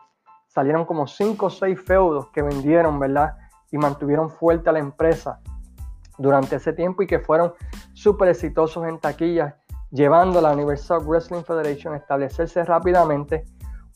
salieron 0.55 0.85
como 0.85 1.05
5 1.05 1.45
o 1.45 1.49
6 1.49 1.81
feudos 1.81 2.29
que 2.29 2.41
vendieron, 2.41 2.97
¿verdad? 2.97 3.35
Y 3.71 3.77
mantuvieron 3.77 4.29
fuerte 4.29 4.69
a 4.69 4.73
la 4.73 4.79
empresa 4.79 5.41
durante 6.17 6.55
ese 6.55 6.71
tiempo 6.71 7.03
y 7.03 7.07
que 7.07 7.19
fueron 7.19 7.53
súper 7.93 8.29
exitosos 8.29 8.87
en 8.87 8.97
taquillas, 8.99 9.53
llevando 9.91 10.39
a 10.39 10.43
la 10.43 10.53
Universal 10.53 11.03
Wrestling 11.05 11.43
Federation 11.43 11.93
a 11.93 11.97
establecerse 11.97 12.63
rápidamente 12.63 13.43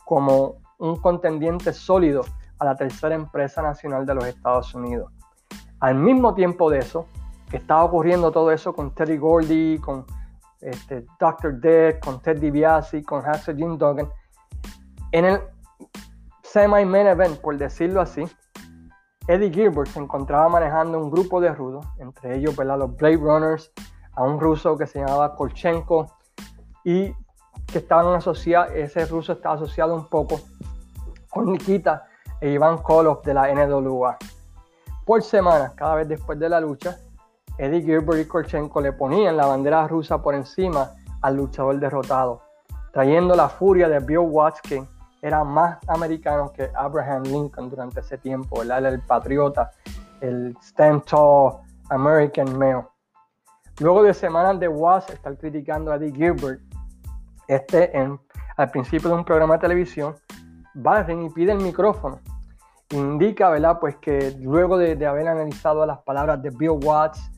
como 0.03 0.57
un 0.79 0.97
contendiente 0.97 1.71
sólido 1.71 2.25
a 2.59 2.65
la 2.65 2.75
tercera 2.75 3.15
empresa 3.15 3.61
nacional 3.61 4.05
de 4.05 4.15
los 4.15 4.25
Estados 4.25 4.75
Unidos. 4.75 5.13
Al 5.79 5.95
mismo 5.95 6.33
tiempo 6.33 6.69
de 6.69 6.79
eso, 6.79 7.05
estaba 7.53 7.85
ocurriendo 7.85 8.31
todo 8.31 8.51
eso 8.51 8.73
con 8.73 8.93
Terry 8.93 9.17
Gordy, 9.17 9.79
con 9.79 10.05
este, 10.59 11.05
Dr. 11.17 11.53
Dead, 11.61 11.99
con 11.99 12.21
Ted 12.21 12.37
DiBiase, 12.39 13.01
con 13.03 13.21
Hacksaw 13.21 13.55
Jim 13.55 13.77
Duggan, 13.77 14.09
en 15.13 15.25
el 15.25 15.41
semi-main 16.51 17.07
event, 17.07 17.39
por 17.39 17.57
decirlo 17.57 18.01
así, 18.01 18.23
Eddie 19.27 19.51
Gilbert 19.51 19.89
se 19.89 19.99
encontraba 19.99 20.49
manejando 20.49 20.97
un 20.99 21.11
grupo 21.11 21.39
de 21.39 21.53
rudos, 21.53 21.85
entre 21.99 22.35
ellos 22.35 22.57
los 22.57 22.95
Blade 22.95 23.17
Runners, 23.17 23.71
a 24.13 24.23
un 24.23 24.39
ruso 24.39 24.75
que 24.75 24.87
se 24.87 24.99
llamaba 24.99 25.35
Kolchenko 25.35 26.17
y 26.83 27.13
que 27.67 27.77
estaban 27.77 28.15
asociados, 28.15 28.71
ese 28.73 29.05
ruso 29.05 29.33
estaba 29.33 29.55
asociado 29.55 29.93
un 29.93 30.09
poco 30.09 30.41
con 31.29 31.51
Nikita 31.51 32.07
e 32.41 32.49
Iván 32.49 32.79
Koloff 32.79 33.23
de 33.23 33.35
la 33.35 33.53
NWA. 33.53 34.17
Por 35.05 35.21
semana, 35.21 35.73
cada 35.75 35.95
vez 35.95 36.07
después 36.07 36.39
de 36.39 36.49
la 36.49 36.59
lucha, 36.59 36.97
Eddie 37.59 37.81
Gilbert 37.81 38.21
y 38.21 38.25
Kolchenko 38.27 38.81
le 38.81 38.93
ponían 38.93 39.37
la 39.37 39.45
bandera 39.45 39.87
rusa 39.87 40.19
por 40.19 40.33
encima 40.33 40.89
al 41.21 41.35
luchador 41.35 41.79
derrotado, 41.79 42.41
trayendo 42.91 43.35
la 43.35 43.49
furia 43.49 43.87
de 43.87 43.99
Bill 43.99 44.27
que 44.63 44.83
era 45.21 45.43
más 45.43 45.77
americano 45.87 46.51
que 46.51 46.69
Abraham 46.75 47.23
Lincoln 47.23 47.69
durante 47.69 47.99
ese 47.99 48.17
tiempo, 48.17 48.63
Era 48.63 48.77
el 48.77 49.01
patriota, 49.01 49.71
el 50.21 50.55
stand 50.61 51.03
tall 51.05 51.59
American 51.89 52.57
male. 52.57 52.85
Luego 53.79 54.03
de 54.03 54.13
semanas 54.13 54.59
de 54.59 54.67
Watts 54.67 55.09
estar 55.09 55.37
criticando 55.37 55.91
a 55.91 55.95
Eddie 55.95 56.13
Gilbert 56.13 56.61
este 57.47 57.97
en, 57.97 58.19
al 58.57 58.69
principio 58.69 59.09
de 59.09 59.15
un 59.15 59.25
programa 59.25 59.55
de 59.55 59.61
televisión, 59.61 60.15
Barren 60.75 61.23
y 61.23 61.29
pide 61.29 61.51
el 61.51 61.59
micrófono. 61.59 62.19
Indica, 62.91 63.49
¿verdad? 63.49 63.79
Pues 63.79 63.95
que 63.97 64.35
luego 64.39 64.77
de, 64.77 65.05
haber 65.05 65.27
analizado 65.27 65.85
las 65.85 65.99
palabras 65.99 66.41
de 66.41 66.49
Bill 66.51 66.79
Watts, 66.83 67.31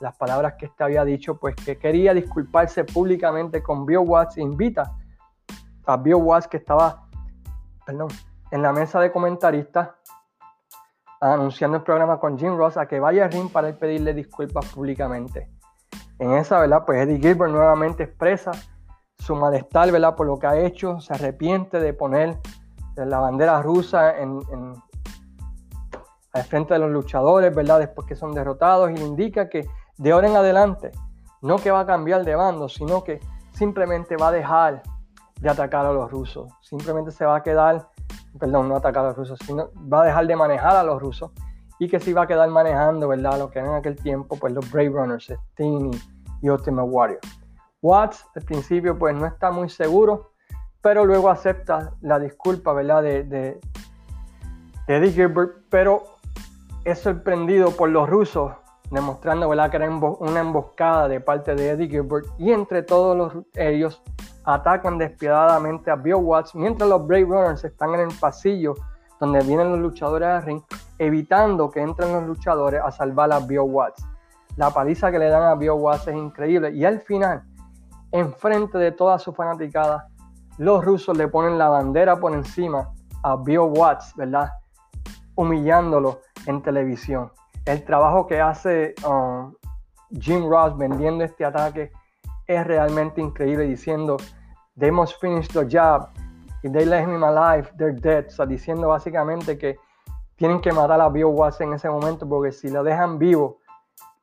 las 0.00 0.16
palabras 0.16 0.54
que 0.58 0.66
este 0.66 0.84
había 0.84 1.04
dicho, 1.04 1.36
pues 1.38 1.54
que 1.56 1.78
quería 1.78 2.12
disculparse 2.12 2.84
públicamente 2.84 3.62
con 3.62 3.86
Bill 3.86 3.98
Watts. 3.98 4.36
Invita 4.38 4.92
a 5.86 5.96
Bill 5.96 6.16
Watts 6.16 6.48
que 6.48 6.56
estaba, 6.56 7.03
perdón, 7.84 8.08
en 8.50 8.62
la 8.62 8.72
mesa 8.72 9.00
de 9.00 9.12
comentaristas 9.12 9.90
anunciando 11.20 11.78
el 11.78 11.82
programa 11.82 12.20
con 12.20 12.38
Jim 12.38 12.56
Ross 12.56 12.76
a 12.76 12.86
que 12.86 13.00
vaya 13.00 13.24
a 13.24 13.28
ring 13.28 13.50
para 13.50 13.72
pedirle 13.72 14.12
disculpas 14.12 14.66
públicamente. 14.66 15.50
En 16.18 16.32
esa, 16.34 16.60
¿verdad? 16.60 16.84
Pues 16.84 17.02
Eddie 17.02 17.18
Gilbert 17.18 17.50
nuevamente 17.50 18.04
expresa 18.04 18.52
su 19.18 19.34
malestar, 19.34 19.90
¿verdad? 19.90 20.14
Por 20.14 20.26
lo 20.26 20.38
que 20.38 20.46
ha 20.46 20.58
hecho, 20.58 21.00
se 21.00 21.14
arrepiente 21.14 21.80
de 21.80 21.94
poner 21.94 22.38
la 22.96 23.18
bandera 23.18 23.60
rusa 23.62 24.18
en, 24.18 24.40
al 26.32 26.42
frente 26.44 26.74
de 26.74 26.80
los 26.80 26.90
luchadores, 26.90 27.54
¿verdad? 27.54 27.78
Después 27.80 28.06
que 28.06 28.16
son 28.16 28.32
derrotados 28.32 28.90
y 28.90 28.94
le 28.94 29.04
indica 29.04 29.48
que 29.48 29.66
de 29.96 30.12
ahora 30.12 30.28
en 30.28 30.36
adelante, 30.36 30.92
no 31.40 31.56
que 31.56 31.70
va 31.70 31.80
a 31.80 31.86
cambiar 31.86 32.24
de 32.24 32.34
bando, 32.34 32.68
sino 32.68 33.02
que 33.02 33.20
simplemente 33.52 34.16
va 34.16 34.28
a 34.28 34.32
dejar 34.32 34.82
de 35.40 35.50
atacar 35.50 35.86
a 35.86 35.92
los 35.92 36.10
rusos, 36.10 36.50
simplemente 36.62 37.10
se 37.10 37.24
va 37.24 37.36
a 37.36 37.42
quedar, 37.42 37.88
perdón, 38.38 38.68
no 38.68 38.76
atacar 38.76 39.04
a 39.04 39.08
los 39.08 39.16
rusos, 39.16 39.38
sino 39.44 39.70
va 39.92 40.02
a 40.02 40.06
dejar 40.06 40.26
de 40.26 40.36
manejar 40.36 40.76
a 40.76 40.82
los 40.82 41.00
rusos 41.00 41.30
y 41.78 41.88
que 41.88 42.00
sí 42.00 42.12
va 42.12 42.22
a 42.22 42.26
quedar 42.26 42.48
manejando, 42.48 43.08
¿verdad? 43.08 43.38
Lo 43.38 43.50
que 43.50 43.58
en 43.58 43.68
aquel 43.68 43.96
tiempo, 43.96 44.36
pues 44.36 44.52
los 44.52 44.70
Brave 44.70 44.90
Runners, 44.90 45.30
Sting 45.30 45.90
y 46.40 46.48
Ultimate 46.48 46.88
Warrior. 46.88 47.20
Watts 47.82 48.24
al 48.34 48.42
principio 48.42 48.98
pues 48.98 49.14
no 49.14 49.26
está 49.26 49.50
muy 49.50 49.68
seguro, 49.68 50.30
pero 50.80 51.04
luego 51.04 51.28
acepta 51.28 51.92
la 52.00 52.18
disculpa, 52.18 52.72
¿verdad? 52.72 53.02
De, 53.02 53.24
de, 53.24 53.60
Eddie 54.86 55.12
Gilbert, 55.12 55.64
pero 55.70 56.02
es 56.84 56.98
sorprendido 56.98 57.70
por 57.70 57.88
los 57.88 58.08
rusos, 58.08 58.52
demostrando, 58.90 59.48
¿verdad? 59.48 59.70
Que 59.70 59.76
era 59.78 59.90
una 59.90 60.40
emboscada 60.40 61.08
de 61.08 61.20
parte 61.20 61.54
de 61.54 61.70
Eddie 61.70 61.88
Gilbert 61.88 62.26
y 62.38 62.52
entre 62.52 62.82
todos 62.82 63.32
ellos 63.54 64.02
atacan 64.44 64.98
despiadadamente 64.98 65.90
a 65.90 65.96
Bill 65.96 66.16
Watts 66.16 66.54
mientras 66.54 66.88
los 66.88 67.06
Brave 67.06 67.24
Runners 67.24 67.64
están 67.64 67.94
en 67.94 68.00
el 68.00 68.18
pasillo 68.18 68.74
donde 69.20 69.40
vienen 69.40 69.70
los 69.70 69.78
luchadores 69.78 70.28
al 70.28 70.42
ring, 70.42 70.62
evitando 70.98 71.70
que 71.70 71.80
entren 71.80 72.12
los 72.12 72.24
luchadores 72.24 72.80
a 72.84 72.90
salvar 72.90 73.32
a 73.32 73.40
Bill 73.40 73.60
Watts. 73.60 74.04
La 74.56 74.70
paliza 74.70 75.10
que 75.10 75.18
le 75.18 75.28
dan 75.28 75.42
a 75.42 75.54
Bill 75.54 75.70
Watts 75.70 76.08
es 76.08 76.14
increíble 76.14 76.72
y 76.72 76.84
al 76.84 77.00
final 77.00 77.42
enfrente 78.12 78.78
de 78.78 78.92
toda 78.92 79.18
su 79.18 79.32
fanaticada, 79.32 80.08
los 80.58 80.84
rusos 80.84 81.16
le 81.16 81.26
ponen 81.26 81.58
la 81.58 81.68
bandera 81.68 82.16
por 82.16 82.32
encima 82.32 82.92
a 83.24 83.36
Bill 83.36 83.70
Watts, 83.76 84.14
¿verdad? 84.14 84.50
Humillándolo 85.34 86.20
en 86.46 86.62
televisión. 86.62 87.32
El 87.64 87.84
trabajo 87.84 88.26
que 88.26 88.40
hace 88.40 88.94
um, 89.04 89.52
Jim 90.20 90.48
Ross 90.48 90.76
vendiendo 90.76 91.24
este 91.24 91.44
ataque 91.44 91.90
es 92.46 92.66
realmente 92.66 93.20
increíble, 93.20 93.64
diciendo, 93.64 94.16
they 94.78 94.90
must 94.90 95.20
finish 95.20 95.48
the 95.48 95.66
job. 95.66 96.08
If 96.62 96.72
they 96.72 96.84
let 96.84 97.02
him 97.02 97.22
alive, 97.22 97.70
they're 97.76 97.92
dead. 97.92 98.26
O 98.26 98.30
sea, 98.30 98.46
diciendo 98.46 98.88
básicamente 98.88 99.58
que 99.58 99.78
tienen 100.36 100.60
que 100.60 100.72
matar 100.72 101.00
a 101.00 101.08
Bill 101.08 101.26
Watts 101.26 101.60
en 101.60 101.72
ese 101.72 101.88
momento, 101.88 102.28
porque 102.28 102.52
si 102.52 102.68
lo 102.68 102.82
dejan 102.82 103.18
vivo, 103.18 103.58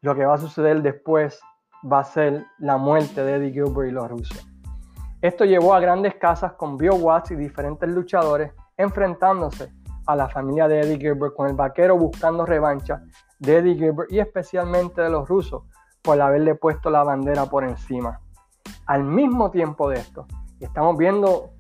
lo 0.02 0.16
que 0.16 0.26
va 0.26 0.36
a 0.36 0.38
suceder 0.38 0.82
después 0.82 1.40
va 1.92 2.00
a 2.00 2.04
ser 2.04 2.46
la 2.60 2.78
muerte 2.78 3.24
de 3.24 3.36
Eddie 3.36 3.52
Gilbert 3.52 3.90
y 3.90 3.92
los 3.92 4.10
rusos. 4.10 4.48
Esto 5.22 5.46
llevó 5.46 5.74
a 5.74 5.80
grandes 5.80 6.16
casas 6.16 6.54
con 6.54 6.78
Bill 6.78 7.00
Watts 7.00 7.32
y 7.32 7.36
diferentes 7.36 7.88
luchadores 7.88 8.52
enfrentándose 8.76 9.72
a 10.08 10.16
la 10.16 10.28
familia 10.28 10.68
de 10.68 10.82
Eddie 10.82 10.98
Gilbert 10.98 11.36
con 11.36 11.48
el 11.48 11.56
vaquero 11.56 11.98
buscando 11.98 12.46
revancha 12.46 13.04
de 13.38 13.58
Eddie 13.58 13.76
Gilbert 13.76 14.12
y 14.12 14.20
especialmente 14.20 15.02
de 15.02 15.10
los 15.10 15.30
rusos 15.30 15.64
por 16.02 16.20
haberle 16.22 16.56
puesto 16.56 16.90
la 16.90 17.04
bandera 17.04 17.46
por 17.46 17.64
encima. 17.64 18.20
Al 18.86 19.04
mismo 19.04 19.52
tiempo 19.52 19.90
de 19.90 19.98
esto, 19.98 20.26
estamos 20.60 20.98
viendo 20.98 21.52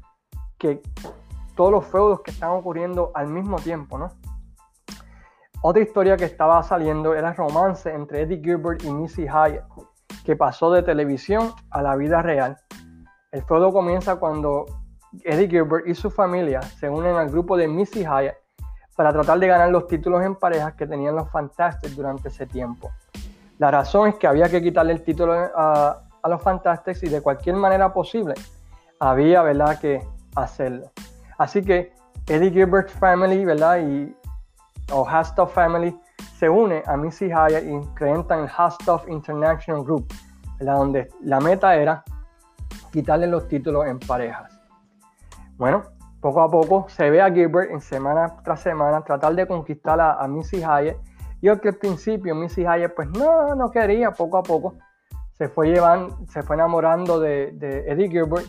que 0.58 0.82
todos 1.56 1.72
los 1.72 1.86
feudos 1.86 2.22
que 2.22 2.32
están 2.32 2.52
ocurriendo 2.52 3.12
al 3.14 3.28
mismo 3.28 3.58
tiempo, 3.58 3.98
¿no? 3.98 4.12
Otra 5.64 5.82
historia 5.82 6.18
que 6.18 6.26
estaba 6.26 6.62
saliendo 6.64 7.14
era 7.14 7.30
el 7.30 7.36
romance 7.36 7.94
entre 7.94 8.22
Eddie 8.22 8.42
Gilbert 8.42 8.84
y 8.84 8.92
Missy 8.92 9.26
Hyatt, 9.26 9.64
que 10.26 10.36
pasó 10.36 10.72
de 10.72 10.82
televisión 10.82 11.52
a 11.70 11.84
la 11.84 11.96
vida 11.96 12.22
real. 12.22 12.58
El 13.32 13.44
feudo 13.44 13.72
comienza 13.72 14.16
cuando 14.16 14.66
Eddie 15.24 15.48
Gilbert 15.48 15.88
y 15.88 15.94
su 15.94 16.10
familia 16.10 16.62
se 16.62 16.90
unen 16.90 17.16
al 17.16 17.30
grupo 17.30 17.58
de 17.58 17.68
Missy 17.68 18.02
Hyatt 18.02 18.36
para 18.96 19.14
tratar 19.14 19.40
de 19.40 19.48
ganar 19.48 19.70
los 19.70 19.88
títulos 19.88 20.24
en 20.24 20.36
parejas 20.36 20.74
que 20.74 20.88
tenían 20.88 21.16
los 21.16 21.30
Fantastics 21.30 21.96
durante 21.96 22.30
ese 22.30 22.48
tiempo. 22.48 22.92
La 23.62 23.70
razón 23.70 24.10
es 24.10 24.16
que 24.16 24.26
había 24.26 24.50
que 24.50 24.60
quitarle 24.60 24.92
el 24.92 25.04
título 25.04 25.34
a, 25.34 26.02
los 26.28 26.42
Fantastics 26.42 27.04
y 27.04 27.10
de 27.10 27.22
cualquier 27.22 27.56
manera 27.56 27.94
posible 27.94 28.34
había 29.00 29.44
¿verdad? 29.44 29.80
que 29.80 30.02
hacerlo. 30.36 30.90
Así 31.38 31.62
que 31.62 31.94
Eddie 32.28 32.50
Gilbert's 32.50 32.92
family 32.94 33.46
¿verdad? 33.46 33.78
y 33.78 34.16
o 34.92 35.08
Hastoff 35.08 35.54
family 35.54 35.96
se 36.40 36.50
une 36.50 36.82
a 36.88 36.98
Missy 36.98 37.28
Hyatt 37.28 37.64
y 37.64 37.80
crean 37.94 38.26
el 38.32 38.50
Hastoff 38.58 39.08
International 39.08 39.84
Group, 39.84 40.12
donde 40.60 41.12
la 41.22 41.40
meta 41.40 41.76
era 41.76 42.04
quitarle 42.92 43.28
los 43.28 43.48
títulos 43.48 43.86
en 43.86 44.00
parejas. 44.00 44.60
Bueno, 45.58 45.84
poco 46.20 46.42
a 46.42 46.50
poco 46.50 46.88
se 46.90 47.12
ve 47.12 47.22
a 47.22 47.32
Gilbert 47.32 47.70
en 47.70 47.82
semana 47.82 48.38
tras 48.44 48.62
semana 48.62 49.04
tratar 49.04 49.36
de 49.36 49.46
conquistar 49.46 50.02
a, 50.02 50.28
Missy 50.28 50.62
Hyatt 50.62 50.98
y 51.42 51.48
aunque 51.48 51.70
al 51.70 51.76
principio 51.76 52.36
Missy 52.36 52.62
Hyatt 52.62 52.94
pues 52.96 53.10
no, 53.10 53.56
no 53.56 53.72
quería, 53.72 54.12
poco 54.12 54.38
a 54.38 54.44
poco 54.44 54.76
se 55.42 55.50
fue, 55.50 55.72
llevando, 55.72 56.20
se 56.28 56.44
fue 56.44 56.56
enamorando 56.56 57.20
de, 57.20 57.50
Eddie 57.88 58.10
Gilbert, 58.10 58.46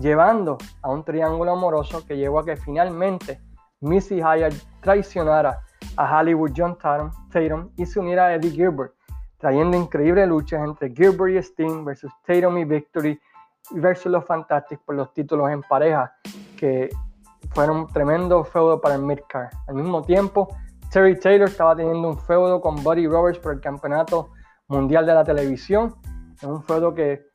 llevando 0.00 0.58
a 0.82 0.90
un 0.90 1.04
triángulo 1.04 1.52
amoroso 1.52 2.04
que 2.04 2.16
llevó 2.16 2.40
a 2.40 2.44
que 2.44 2.56
finalmente 2.56 3.40
Missy 3.80 4.16
Hyatt 4.16 4.52
traicionara 4.80 5.60
a 5.96 6.18
Hollywood 6.18 6.50
John 6.56 6.76
Tatum, 6.76 7.70
y 7.76 7.86
se 7.86 8.00
uniera 8.00 8.26
a 8.26 8.34
Eddie 8.34 8.50
Gilbert, 8.50 8.94
trayendo 9.38 9.76
increíbles 9.76 10.26
luchas 10.26 10.64
entre 10.64 10.90
Gilbert 10.90 11.34
y 11.34 11.38
Sting 11.38 11.84
versus 11.84 12.10
Tatum 12.26 12.58
y 12.58 12.64
Victory 12.64 13.20
versus 13.70 14.10
los 14.10 14.24
Fantastics 14.24 14.82
por 14.84 14.96
los 14.96 15.12
títulos 15.12 15.50
en 15.50 15.62
pareja, 15.62 16.12
que 16.56 16.88
fueron 17.50 17.76
un 17.76 17.86
tremendo 17.86 18.42
feudo 18.42 18.80
para 18.80 18.96
el 18.96 19.02
midcard. 19.02 19.52
Al 19.68 19.76
mismo 19.76 20.02
tiempo, 20.02 20.48
Terry 20.94 21.18
Taylor 21.18 21.48
estaba 21.48 21.74
teniendo 21.74 22.08
un 22.08 22.16
feudo 22.16 22.60
con 22.60 22.76
Buddy 22.76 23.08
Roberts 23.08 23.40
por 23.40 23.54
el 23.54 23.60
campeonato 23.60 24.30
mundial 24.68 25.04
de 25.04 25.12
la 25.12 25.24
televisión, 25.24 25.96
en 26.40 26.50
un 26.50 26.62
feudo 26.62 26.94
que 26.94 27.26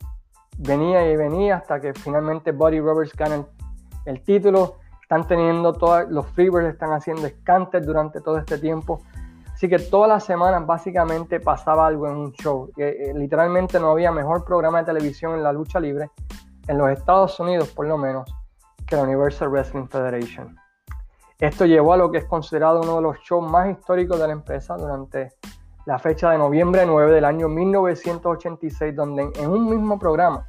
venía 0.56 1.06
y 1.06 1.14
venía 1.14 1.56
hasta 1.56 1.78
que 1.78 1.92
finalmente 1.92 2.52
Buddy 2.52 2.80
Roberts 2.80 3.14
gana 3.14 3.44
el, 4.06 4.22
título. 4.22 4.76
Están 5.02 5.26
teniendo 5.26 5.74
todos 5.74 6.08
los 6.08 6.26
Freebirds 6.28 6.68
están 6.68 6.92
haciendo 6.92 7.26
escantes 7.26 7.84
durante 7.84 8.22
todo 8.22 8.38
este 8.38 8.56
tiempo. 8.56 9.02
Así 9.52 9.68
que 9.68 9.78
todas 9.78 10.08
las 10.08 10.24
semanas 10.24 10.66
básicamente 10.66 11.38
pasaba 11.38 11.86
algo 11.86 12.08
en 12.08 12.16
un 12.16 12.32
show. 12.32 12.70
Eh, 12.78 13.12
literalmente 13.14 13.78
no 13.78 13.90
había 13.90 14.10
mejor 14.10 14.42
programa 14.42 14.78
de 14.78 14.86
televisión 14.86 15.34
en 15.34 15.42
la 15.42 15.52
lucha 15.52 15.78
libre, 15.78 16.10
en 16.66 16.78
los 16.78 16.88
Estados 16.88 17.38
Unidos 17.38 17.68
por 17.68 17.86
lo 17.86 17.98
menos, 17.98 18.24
que 18.86 18.96
la 18.96 19.02
Universal 19.02 19.50
Wrestling 19.50 19.86
Federation. 19.86 20.59
Esto 21.40 21.64
llevó 21.64 21.94
a 21.94 21.96
lo 21.96 22.10
que 22.10 22.18
es 22.18 22.26
considerado 22.26 22.82
uno 22.82 22.96
de 22.96 23.02
los 23.02 23.18
shows 23.20 23.50
más 23.50 23.70
históricos 23.70 24.20
de 24.20 24.26
la 24.26 24.34
empresa 24.34 24.76
durante 24.76 25.32
la 25.86 25.98
fecha 25.98 26.30
de 26.30 26.36
noviembre 26.36 26.84
9 26.84 27.12
del 27.12 27.24
año 27.24 27.48
1986, 27.48 28.94
donde 28.94 29.30
en 29.34 29.50
un 29.50 29.70
mismo 29.70 29.98
programa, 29.98 30.46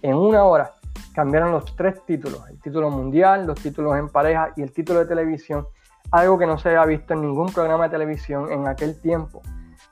en 0.00 0.16
una 0.16 0.44
hora, 0.44 0.72
cambiaron 1.14 1.52
los 1.52 1.76
tres 1.76 2.02
títulos, 2.06 2.48
el 2.48 2.58
título 2.58 2.90
mundial, 2.90 3.46
los 3.46 3.60
títulos 3.60 3.98
en 3.98 4.08
pareja 4.08 4.54
y 4.56 4.62
el 4.62 4.72
título 4.72 5.00
de 5.00 5.04
televisión, 5.04 5.66
algo 6.10 6.38
que 6.38 6.46
no 6.46 6.56
se 6.56 6.70
había 6.70 6.86
visto 6.86 7.12
en 7.12 7.20
ningún 7.20 7.52
programa 7.52 7.84
de 7.84 7.90
televisión 7.90 8.50
en 8.50 8.66
aquel 8.66 8.98
tiempo, 8.98 9.42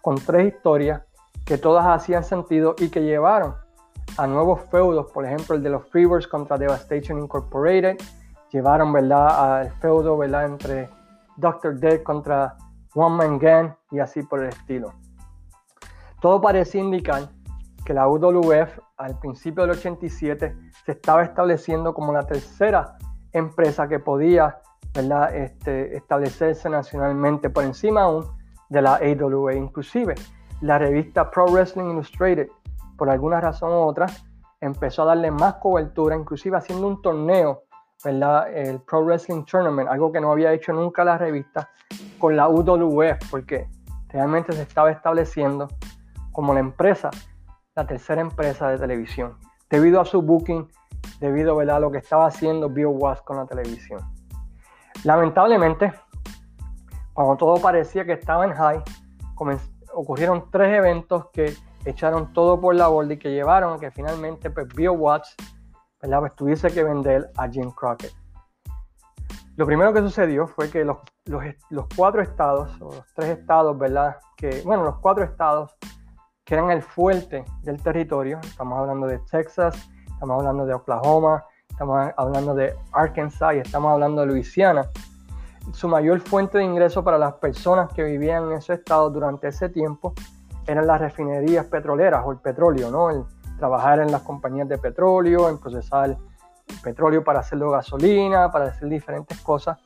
con 0.01 0.15
tres 0.15 0.55
historias 0.55 1.03
que 1.45 1.59
todas 1.59 1.85
hacían 1.85 2.25
sentido 2.25 2.75
y 2.79 2.89
que 2.89 3.03
llevaron 3.03 3.55
a 4.17 4.27
nuevos 4.27 4.63
feudos, 4.71 5.13
por 5.13 5.27
ejemplo 5.27 5.57
el 5.57 5.63
de 5.63 5.69
los 5.69 5.87
Freebirds 5.91 6.27
contra 6.27 6.57
Devastation 6.57 7.19
Incorporated, 7.19 7.99
llevaron 8.51 8.93
¿verdad? 8.93 9.61
al 9.61 9.71
feudo 9.73 10.17
¿verdad? 10.17 10.47
entre 10.47 10.91
Dr. 11.37 11.79
Dead 11.79 12.03
contra 12.03 12.57
One 12.95 13.17
Man 13.17 13.39
Gang 13.39 13.75
y 13.91 14.01
así 14.01 14.23
por 14.23 14.43
el 14.43 14.49
estilo. 14.49 14.95
Todo 16.21 16.41
parecía 16.41 16.81
indicar 16.81 17.29
que 17.85 17.95
la 17.95 18.09
UWF 18.09 18.79
al 18.97 19.19
principio 19.19 19.63
del 19.63 19.73
87 19.73 20.57
se 20.85 20.93
estaba 20.93 21.23
estableciendo 21.23 21.95
como 21.95 22.13
la 22.13 22.27
tercera 22.27 22.97
empresa 23.33 23.89
que 23.89 23.99
podía 24.01 24.59
¿verdad? 24.95 25.35
Este, 25.35 25.97
establecerse 25.97 26.69
nacionalmente 26.69 27.51
por 27.51 27.63
encima 27.65 28.03
aún 28.03 28.27
de 28.69 28.83
la 28.83 28.97
AWA. 28.97 29.55
Inclusive 29.55 30.15
la 30.61 30.79
revista 30.79 31.31
Pro 31.31 31.47
Wrestling 31.47 31.91
Illustrated 31.91 32.49
por 32.99 33.09
alguna 33.09 33.41
razón 33.41 33.71
u 33.71 33.77
otra, 33.77 34.07
empezó 34.61 35.03
a 35.03 35.07
darle 35.07 35.31
más 35.31 35.55
cobertura, 35.55 36.17
inclusive 36.17 36.59
haciendo 36.59 36.89
un 36.89 37.01
torneo, 37.01 37.63
¿verdad? 38.05 38.53
El 38.53 38.81
Pro 38.81 39.05
Wrestling 39.05 39.45
Tournament, 39.45 39.89
algo 39.89 40.13
que 40.13 40.21
no 40.21 40.31
había 40.31 40.53
hecho 40.53 40.73
nunca 40.73 41.05
la 41.05 41.19
revista, 41.19 41.71
con 42.19 42.37
la 42.37 42.49
UWF, 42.49 43.19
porque 43.31 43.69
realmente 44.09 44.53
se 44.53 44.63
estaba 44.63 44.91
estableciendo 44.91 45.69
como 46.33 46.55
la 46.55 46.61
empresa, 46.61 47.11
la 47.75 47.87
tercera 47.87 48.21
empresa 48.21 48.69
de 48.69 48.79
televisión, 48.79 49.37
debido 49.69 50.01
a 50.01 50.05
su 50.05 50.23
booking, 50.23 50.69
debido 51.21 51.57
¿verdad? 51.57 51.77
a 51.77 51.81
lo 51.81 51.91
que 51.91 51.99
estaba 51.99 52.27
haciendo 52.27 52.69
BioWatch 52.69 53.23
con 53.23 53.37
la 53.37 53.47
televisión. 53.47 54.01
Lamentablemente, 55.05 55.93
cuando 57.13 57.37
todo 57.37 57.61
parecía 57.61 58.05
que 58.05 58.13
estaba 58.13 58.45
en 58.45 58.53
high, 58.53 58.83
ocurrieron 59.93 60.51
tres 60.51 60.77
eventos 60.77 61.27
que 61.33 61.55
echaron 61.85 62.33
todo 62.33 62.61
por 62.61 62.75
la 62.75 62.89
borda 62.89 63.15
y 63.15 63.19
que 63.19 63.31
llevaron 63.31 63.75
a 63.75 63.79
que 63.79 63.91
finalmente 63.91 64.51
pues, 64.51 64.69
BioWatch 64.75 65.29
pues, 66.01 66.35
tuviese 66.37 66.69
que 66.71 66.85
vender 66.85 67.31
a 67.37 67.49
Jim 67.49 67.71
Crockett. 67.71 68.13
Lo 69.57 69.67
primero 69.67 69.93
que 69.93 70.01
sucedió 70.01 70.47
fue 70.47 70.71
que 70.71 70.85
los, 70.85 70.99
los, 71.25 71.87
cuatro 71.97 72.23
estados, 72.23 72.71
o 72.81 72.95
los 72.95 73.05
tres 73.15 73.39
estados, 73.39 73.77
¿verdad? 73.77 74.17
Que, 74.37 74.63
bueno, 74.65 74.85
los 74.85 74.99
cuatro 74.99 75.25
estados 75.25 75.77
que 76.45 76.55
eran 76.55 76.71
el 76.71 76.81
fuerte 76.81 77.45
del 77.63 77.83
territorio, 77.83 78.39
estamos 78.43 78.79
hablando 78.79 79.07
de 79.09 79.19
Texas, 79.31 79.77
estamos 80.07 80.39
hablando 80.39 80.65
de 80.65 80.75
Oklahoma, 80.75 81.45
estamos 81.69 82.13
hablando 82.17 82.55
de 82.55 82.75
Arkansas 82.93 83.57
y 83.57 83.59
estamos 83.59 83.93
hablando 83.93 84.21
de 84.21 84.29
Luisiana. 84.29 84.89
Su 85.73 85.89
mayor 85.89 86.21
fuente 86.21 86.59
de 86.59 86.65
ingreso 86.65 87.03
para 87.03 87.19
las 87.19 87.35
personas 87.35 87.93
que 87.93 88.05
vivían 88.05 88.45
en 88.45 88.53
esos 88.53 88.79
estados 88.79 89.13
durante 89.13 89.49
ese 89.49 89.69
tiempo 89.69 90.15
eran 90.67 90.87
las 90.87 91.01
refinerías 91.01 91.67
petroleras 91.67 92.23
o 92.25 92.31
el 92.31 92.39
petróleo, 92.39 92.91
¿no? 92.91 93.11
El 93.11 93.25
trabajar 93.59 94.01
en 94.01 94.11
las 94.11 94.23
compañías 94.23 94.69
de 94.69 94.79
petróleo, 94.79 95.49
en 95.49 95.59
procesar 95.59 96.17
petróleo 96.83 97.25
para 97.25 97.41
hacerlo 97.41 97.71
gasolina, 97.71 98.51
para 98.51 98.67
hacer 98.67 98.89
diferentes 98.89 99.41
cosas. 99.41 99.79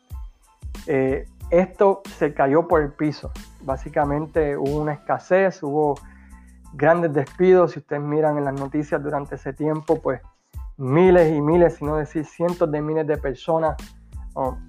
Eh, 0.87 1.27
esto 1.51 2.03
se 2.17 2.33
cayó 2.33 2.67
por 2.69 2.83
el 2.83 2.93
piso. 2.93 3.31
Básicamente 3.63 4.57
hubo 4.57 4.81
una 4.81 4.93
escasez, 4.93 5.63
hubo 5.63 5.97
grandes 6.73 7.13
despidos. 7.13 7.73
Si 7.73 7.81
ustedes 7.81 8.03
miran 8.03 8.39
en 8.39 8.45
las 8.45 8.55
noticias 8.55 9.03
durante 9.03 9.35
ese 9.35 9.53
tiempo, 9.53 10.01
pues 10.01 10.21
miles 10.77 11.33
y 11.33 11.41
miles, 11.41 11.75
si 11.77 11.85
no 11.85 11.97
decir 11.97 12.25
cientos 12.25 12.71
de 12.71 12.81
miles 12.81 13.07
de 13.07 13.17
personas 13.17 13.77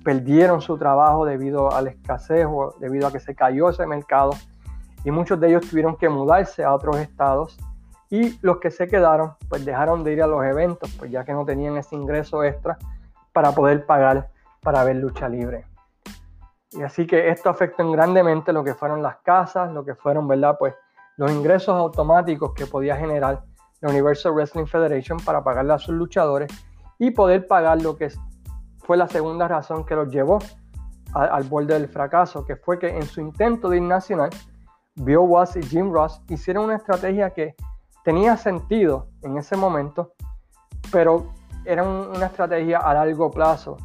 perdieron 0.04 0.62
su 0.62 0.78
trabajo 0.78 1.26
debido 1.26 1.72
a 1.72 1.82
la 1.82 1.92
escasez 1.92 2.46
o 2.46 2.76
debido 2.80 3.08
a 3.08 3.12
que 3.12 3.20
se 3.20 3.34
cayó 3.34 3.70
ese 3.70 3.88
mercado 3.88 4.32
y 5.06 5.12
muchos 5.12 5.40
de 5.40 5.50
ellos 5.50 5.70
tuvieron 5.70 5.96
que 5.96 6.10
mudarse 6.10 6.64
a 6.64 6.74
otros 6.74 6.98
estados 6.98 7.58
y 8.14 8.38
los 8.44 8.60
que 8.60 8.70
se 8.70 8.88
quedaron 8.88 9.34
pues 9.50 9.66
dejaron 9.66 10.04
de 10.04 10.14
ir 10.14 10.22
a 10.22 10.28
los 10.28 10.46
eventos 10.46 10.96
pues 11.00 11.10
ya 11.10 11.26
que 11.26 11.34
no 11.34 11.46
tenían 11.46 11.78
ese 11.78 11.96
ingreso 11.96 12.44
extra 12.44 12.78
para 13.32 13.54
poder 13.54 13.88
pagar 13.88 14.30
para 14.62 14.84
ver 14.84 14.98
lucha 14.98 15.28
libre. 15.28 15.66
Y 16.74 16.84
así 16.84 17.08
que 17.08 17.30
esto 17.30 17.50
afectó 17.50 17.90
grandemente 17.92 18.54
lo 18.54 18.64
que 18.64 18.76
fueron 18.76 19.02
las 19.02 19.18
casas, 19.24 19.72
lo 19.74 19.84
que 19.84 19.96
fueron, 19.96 20.28
¿verdad? 20.28 20.58
Pues 20.60 20.76
los 21.18 21.32
ingresos 21.32 21.76
automáticos 21.76 22.54
que 22.54 22.68
podía 22.68 22.96
generar 22.96 23.46
la 23.82 23.90
Universal 23.90 24.34
Wrestling 24.34 24.68
Federation 24.68 25.18
para 25.20 25.44
pagarle 25.44 25.74
a 25.74 25.80
sus 25.80 25.96
luchadores 25.96 26.52
y 27.00 27.10
poder 27.10 27.48
pagar 27.48 27.82
lo 27.82 27.98
que 27.98 28.12
fue 28.86 28.96
la 28.96 29.08
segunda 29.08 29.48
razón 29.48 29.88
que 29.88 29.96
los 29.96 30.10
llevó 30.10 30.38
al, 31.16 31.30
al 31.30 31.44
borde 31.46 31.74
del 31.74 31.88
fracaso, 31.88 32.46
que 32.46 32.58
fue 32.58 32.78
que 32.78 32.90
en 32.96 33.08
su 33.08 33.22
intento 33.22 33.70
de 33.70 33.78
ir 33.78 33.84
nacional, 33.84 34.30
Bill 34.94 35.18
Watts 35.18 35.56
y 35.56 35.64
Jim 35.64 35.92
Ross 35.92 36.22
hicieron 36.30 36.66
una 36.66 36.76
estrategia 36.76 37.32
que 37.32 37.56
tenía 38.04 38.38
sentido 38.38 39.08
en 39.22 39.38
ese 39.38 39.56
momento, 39.56 40.14
pero 40.92 41.32
era 41.66 41.84
una 41.84 42.26
estrategia 42.26 42.80
a 42.80 42.94
largo 42.94 43.32
plazo, 43.32 43.78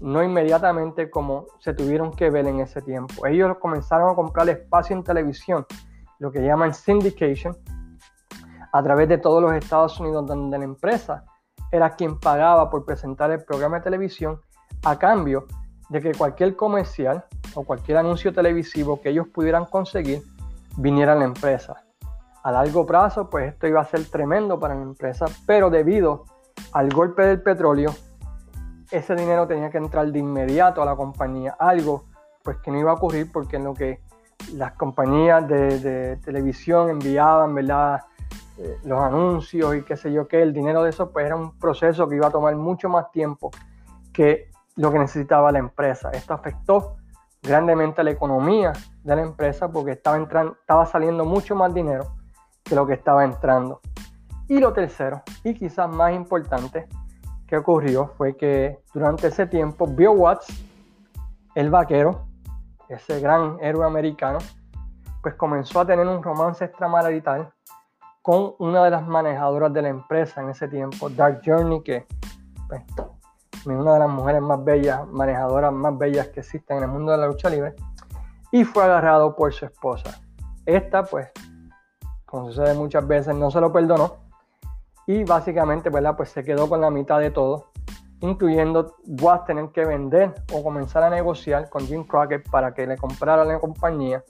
no 0.00 0.22
inmediatamente 0.22 1.10
como 1.10 1.46
se 1.60 1.74
tuvieron 1.74 2.12
que 2.12 2.30
ver 2.30 2.46
en 2.46 2.60
ese 2.60 2.82
tiempo. 2.82 3.26
Ellos 3.26 3.56
comenzaron 3.58 4.10
a 4.10 4.14
comprar 4.14 4.48
espacio 4.48 4.96
en 4.96 5.04
televisión, 5.04 5.66
lo 6.18 6.32
que 6.32 6.42
llaman 6.42 6.74
syndication, 6.74 7.56
a 8.72 8.82
través 8.82 9.08
de 9.08 9.18
todos 9.18 9.42
los 9.42 9.54
Estados 9.54 9.98
Unidos, 10.00 10.26
donde 10.26 10.58
la 10.58 10.64
empresa 10.64 11.24
era 11.70 11.90
quien 11.90 12.18
pagaba 12.18 12.70
por 12.70 12.84
presentar 12.84 13.30
el 13.30 13.44
programa 13.44 13.78
de 13.78 13.84
televisión 13.84 14.40
a 14.84 14.98
cambio 14.98 15.46
de 15.88 16.00
que 16.00 16.12
cualquier 16.12 16.56
comercial 16.56 17.24
o 17.54 17.64
cualquier 17.64 17.98
anuncio 17.98 18.32
televisivo 18.32 19.00
que 19.00 19.10
ellos 19.10 19.28
pudieran 19.28 19.66
conseguir 19.66 20.22
viniera 20.76 21.12
a 21.12 21.16
la 21.16 21.24
empresa. 21.24 21.85
A 22.46 22.52
largo 22.52 22.86
plazo, 22.86 23.28
pues 23.28 23.52
esto 23.52 23.66
iba 23.66 23.80
a 23.80 23.84
ser 23.84 24.04
tremendo 24.04 24.60
para 24.60 24.76
la 24.76 24.82
empresa, 24.82 25.26
pero 25.48 25.68
debido 25.68 26.26
al 26.70 26.90
golpe 26.90 27.22
del 27.22 27.42
petróleo, 27.42 27.92
ese 28.92 29.16
dinero 29.16 29.48
tenía 29.48 29.68
que 29.68 29.78
entrar 29.78 30.12
de 30.12 30.20
inmediato 30.20 30.80
a 30.80 30.84
la 30.84 30.94
compañía, 30.94 31.56
algo 31.58 32.04
pues 32.44 32.58
que 32.58 32.70
no 32.70 32.78
iba 32.78 32.92
a 32.92 32.94
ocurrir 32.94 33.32
porque 33.32 33.56
en 33.56 33.64
lo 33.64 33.74
que 33.74 33.98
las 34.52 34.74
compañías 34.74 35.48
de, 35.48 36.20
televisión 36.24 36.88
enviaban, 36.88 37.52
¿verdad? 37.52 38.02
Eh, 38.58 38.78
los 38.84 39.00
anuncios 39.00 39.74
y 39.74 39.82
qué 39.82 39.96
sé 39.96 40.12
yo 40.12 40.28
qué, 40.28 40.40
el 40.40 40.52
dinero 40.52 40.84
de 40.84 40.90
eso 40.90 41.10
pues 41.10 41.26
era 41.26 41.34
un 41.34 41.58
proceso 41.58 42.08
que 42.08 42.14
iba 42.14 42.28
a 42.28 42.30
tomar 42.30 42.54
mucho 42.54 42.88
más 42.88 43.10
tiempo 43.10 43.50
que 44.12 44.52
lo 44.76 44.92
que 44.92 45.00
necesitaba 45.00 45.50
la 45.50 45.58
empresa. 45.58 46.10
Esto 46.12 46.34
afectó 46.34 46.94
grandemente 47.42 48.04
la 48.04 48.12
economía 48.12 48.72
de 49.02 49.16
la 49.16 49.22
empresa 49.22 49.68
porque 49.68 49.90
estaba, 49.90 50.16
entrando, 50.16 50.56
estaba 50.60 50.86
saliendo 50.86 51.24
mucho 51.24 51.56
más 51.56 51.74
dinero 51.74 52.15
que 52.68 52.74
lo 52.74 52.86
que 52.86 52.94
estaba 52.94 53.24
entrando. 53.24 53.80
Y 54.48 54.60
lo 54.60 54.72
tercero, 54.72 55.22
y 55.42 55.54
quizás 55.54 55.88
más 55.88 56.12
importante, 56.12 56.86
que 57.46 57.56
ocurrió 57.56 58.08
fue 58.16 58.36
que 58.36 58.80
durante 58.92 59.28
ese 59.28 59.46
tiempo 59.46 59.86
Bill 59.86 60.08
Watts, 60.08 60.46
el 61.54 61.70
vaquero, 61.70 62.26
ese 62.88 63.20
gran 63.20 63.58
héroe 63.60 63.86
americano, 63.86 64.38
pues 65.22 65.34
comenzó 65.34 65.80
a 65.80 65.86
tener 65.86 66.06
un 66.06 66.22
romance 66.22 66.64
extramarital 66.64 67.52
con 68.22 68.54
una 68.58 68.84
de 68.84 68.90
las 68.90 69.06
manejadoras 69.06 69.72
de 69.72 69.82
la 69.82 69.88
empresa 69.88 70.42
en 70.42 70.50
ese 70.50 70.68
tiempo, 70.68 71.08
Dark 71.08 71.42
Journey, 71.44 71.82
que 71.82 72.06
pues, 72.68 72.82
es 73.52 73.66
una 73.66 73.94
de 73.94 73.98
las 74.00 74.08
mujeres 74.08 74.42
más 74.42 74.64
bellas, 74.64 75.06
manejadoras 75.08 75.72
más 75.72 75.96
bellas 75.96 76.28
que 76.28 76.40
existen 76.40 76.78
en 76.78 76.82
el 76.84 76.88
mundo 76.88 77.12
de 77.12 77.18
la 77.18 77.26
lucha 77.28 77.48
libre, 77.48 77.74
y 78.50 78.64
fue 78.64 78.84
agarrado 78.84 79.34
por 79.34 79.52
su 79.52 79.64
esposa. 79.64 80.20
Esta, 80.64 81.04
pues, 81.04 81.30
como 82.26 82.50
sucede 82.50 82.74
muchas 82.74 83.06
veces, 83.06 83.34
no 83.34 83.50
se 83.50 83.60
lo 83.60 83.72
perdonó 83.72 84.16
y 85.06 85.24
básicamente, 85.24 85.88
¿verdad? 85.88 86.16
Pues 86.16 86.30
se 86.30 86.44
quedó 86.44 86.68
con 86.68 86.80
la 86.80 86.90
mitad 86.90 87.20
de 87.20 87.30
todo, 87.30 87.70
incluyendo 88.20 88.96
Watts 89.06 89.46
tener 89.46 89.68
que 89.70 89.84
vender 89.84 90.34
o 90.52 90.62
comenzar 90.62 91.04
a 91.04 91.10
negociar 91.10 91.70
con 91.70 91.86
Jim 91.86 92.04
Crockett 92.04 92.48
para 92.50 92.74
que 92.74 92.86
le 92.86 92.96
comprara 92.96 93.44
la 93.44 93.58
compañía 93.60 94.24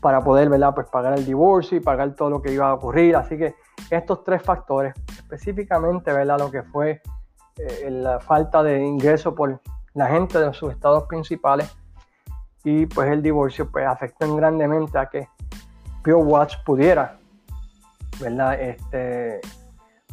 para 0.00 0.20
poder, 0.20 0.48
¿verdad? 0.48 0.74
Pues 0.74 0.88
pagar 0.88 1.16
el 1.16 1.24
divorcio 1.24 1.78
y 1.78 1.80
pagar 1.80 2.14
todo 2.16 2.28
lo 2.28 2.42
que 2.42 2.52
iba 2.52 2.68
a 2.68 2.74
ocurrir. 2.74 3.14
Así 3.14 3.38
que 3.38 3.54
estos 3.88 4.24
tres 4.24 4.42
factores, 4.42 4.94
específicamente, 5.16 6.12
¿verdad? 6.12 6.40
Lo 6.40 6.50
que 6.50 6.64
fue 6.64 7.00
eh, 7.56 7.88
la 7.88 8.18
falta 8.18 8.64
de 8.64 8.84
ingreso 8.84 9.32
por 9.34 9.60
la 9.94 10.08
gente 10.08 10.40
de 10.40 10.52
sus 10.52 10.72
estados 10.72 11.04
principales 11.04 11.72
y 12.64 12.86
pues 12.86 13.10
el 13.10 13.22
divorcio 13.22 13.70
pues 13.70 13.86
afectó 13.86 14.34
grandemente 14.34 14.98
a 14.98 15.06
que 15.06 15.28
Bill 16.04 16.14
Watts 16.16 16.56
pudiera 16.64 17.18
¿verdad? 18.20 18.60
Este, 18.60 19.40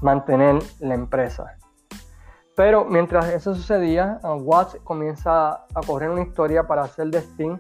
mantener 0.02 0.62
la 0.80 0.96
empresa. 0.96 1.56
Pero 2.56 2.86
mientras 2.86 3.30
eso 3.30 3.56
sucedía, 3.56 4.20
uh, 4.24 4.34
Watts 4.34 4.78
comienza 4.84 5.66
a 5.74 5.82
correr 5.86 6.10
una 6.10 6.22
historia 6.22 6.64
para 6.64 6.84
hacer 6.84 7.08
de 7.08 7.20
Sting 7.20 7.58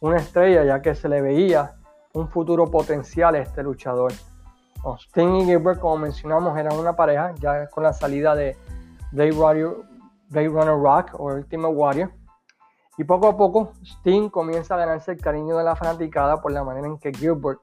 una 0.00 0.16
estrella, 0.16 0.64
ya 0.64 0.82
que 0.82 0.94
se 0.94 1.08
le 1.08 1.20
veía 1.20 1.76
un 2.12 2.28
futuro 2.28 2.70
potencial 2.70 3.34
a 3.36 3.38
este 3.38 3.62
luchador. 3.62 4.12
Sting 4.98 5.36
y 5.36 5.44
Gilbert, 5.46 5.80
como 5.80 5.96
mencionamos, 5.96 6.58
eran 6.58 6.78
una 6.78 6.94
pareja, 6.94 7.32
ya 7.40 7.68
con 7.68 7.84
la 7.84 7.92
salida 7.92 8.34
de 8.34 8.56
Blade 9.12 9.30
Runner, 9.30 10.74
Rock 10.76 11.18
o 11.18 11.32
Ultimate 11.32 11.74
Warrior. 11.74 12.10
Y 12.96 13.04
poco 13.04 13.28
a 13.28 13.36
poco, 13.36 13.72
Sting 13.82 14.28
comienza 14.28 14.74
a 14.74 14.78
ganarse 14.78 15.12
el 15.12 15.20
cariño 15.20 15.56
de 15.56 15.64
la 15.64 15.76
fanaticada 15.76 16.40
por 16.40 16.52
la 16.52 16.62
manera 16.62 16.86
en 16.86 16.98
que 16.98 17.12
Gilbert 17.12 17.60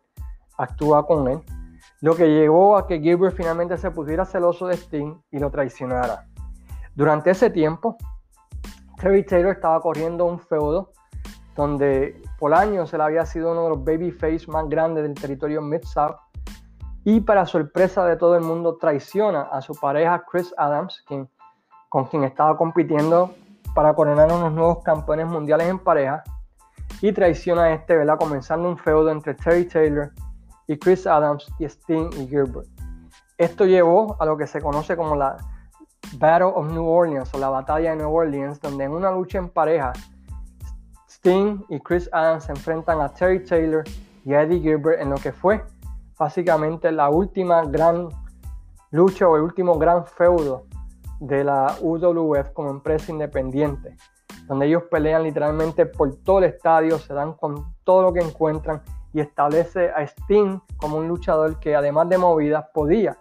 actúa 0.58 1.06
con 1.06 1.28
él 1.28 1.42
lo 2.02 2.16
que 2.16 2.28
llevó 2.28 2.78
a 2.78 2.88
que 2.88 3.00
Gilbert 3.00 3.36
finalmente 3.36 3.78
se 3.78 3.92
pusiera 3.92 4.26
celoso 4.26 4.68
de 4.68 4.76
Sting 4.76 5.16
y 5.32 5.40
lo 5.40 5.52
traicionara. 5.52 6.26
Durante 6.96 7.30
ese 7.30 7.50
tiempo, 7.50 7.98
Terry 8.98 9.26
Taylor 9.26 9.54
estaba 9.54 9.80
corriendo 9.82 10.26
un 10.26 10.40
feudo 10.40 10.92
donde 11.56 12.22
por 12.40 12.54
años 12.54 12.94
él 12.94 13.02
había 13.02 13.26
sido 13.26 13.52
uno 13.52 13.64
de 13.64 13.70
los 13.70 13.84
babyface 13.84 14.48
más 14.48 14.68
grandes 14.68 15.04
del 15.04 15.14
territorio 15.14 15.62
Mid-South 15.62 16.16
y 17.04 17.20
para 17.22 17.46
sorpresa 17.46 18.06
de 18.06 18.18
todo 18.18 18.36
el 18.36 18.42
mundo 18.42 18.78
traiciona 18.78 19.42
a 19.44 19.62
su 19.62 19.74
pareja 19.76 20.24
Chris 20.30 20.54
Adams, 20.58 21.04
con 21.90 22.06
quien 22.06 22.24
estaba 22.24 22.58
compitiendo 22.58 23.34
para 23.74 23.94
coronar 23.94 24.32
unos 24.32 24.52
nuevos 24.52 24.84
campeones 24.84 25.28
mundiales 25.28 25.68
en 25.68 25.80
pareja 25.80 26.24
y 27.02 27.12
traiciona 27.12 27.64
a 27.64 27.74
este, 27.74 27.96
¿verdad? 27.96 28.18
Comenzando 28.18 28.70
un 28.70 28.78
feudo 28.78 29.10
entre 29.12 29.34
Terry 29.34 29.66
Taylor 29.66 30.12
y 30.68 30.78
Chris 30.78 31.08
Adams 31.08 31.48
y 31.60 31.66
Sting 31.66 32.10
y 32.14 32.28
Gilbert. 32.28 32.68
Esto 33.38 33.66
llevó 33.66 34.16
a 34.20 34.26
lo 34.26 34.38
que 34.38 34.46
se 34.46 34.62
conoce 34.62 34.96
como 34.96 35.16
la 35.16 35.38
Battle 36.18 36.52
of 36.54 36.72
New 36.72 36.88
Orleans 36.88 37.34
o 37.34 37.40
la 37.40 37.50
Batalla 37.50 37.92
de 37.92 37.98
New 37.98 38.14
Orleans, 38.14 38.60
donde 38.60 38.84
en 38.84 38.92
una 38.92 39.12
lucha 39.12 39.38
en 39.38 39.50
pareja, 39.50 39.94
Sting 41.10 41.64
y 41.70 41.80
Chris 41.80 42.10
Adams 42.12 42.46
se 42.46 42.52
enfrentan 42.52 43.02
a 43.02 43.10
Terry 43.10 43.44
Taylor 43.44 43.84
y 44.26 44.34
Eddie 44.34 44.60
Gilbert 44.60 45.02
en 45.02 45.10
lo 45.10 45.18
que 45.18 45.32
fue 45.32 45.64
básicamente 46.18 46.92
la 46.92 47.10
última 47.10 47.64
gran 47.66 48.10
lucha 48.92 49.28
o 49.28 49.36
el 49.38 49.42
último 49.42 49.80
gran 49.80 50.06
feudo 50.06 50.66
de 51.22 51.44
la 51.44 51.76
UWF 51.82 52.50
como 52.52 52.72
empresa 52.72 53.12
independiente, 53.12 53.96
donde 54.48 54.66
ellos 54.66 54.84
pelean 54.90 55.22
literalmente 55.24 55.86
por 55.86 56.16
todo 56.24 56.40
el 56.40 56.46
estadio, 56.46 56.98
se 56.98 57.14
dan 57.14 57.34
con 57.34 57.76
todo 57.84 58.02
lo 58.02 58.14
que 58.14 58.22
encuentran 58.22 58.82
y 59.14 59.20
establece 59.20 59.92
a 59.92 60.02
Sting 60.02 60.60
como 60.78 60.98
un 60.98 61.08
luchador 61.08 61.60
que 61.60 61.76
además 61.76 62.10
de 62.10 62.18
movidas 62.18 62.66
podía 62.74 63.18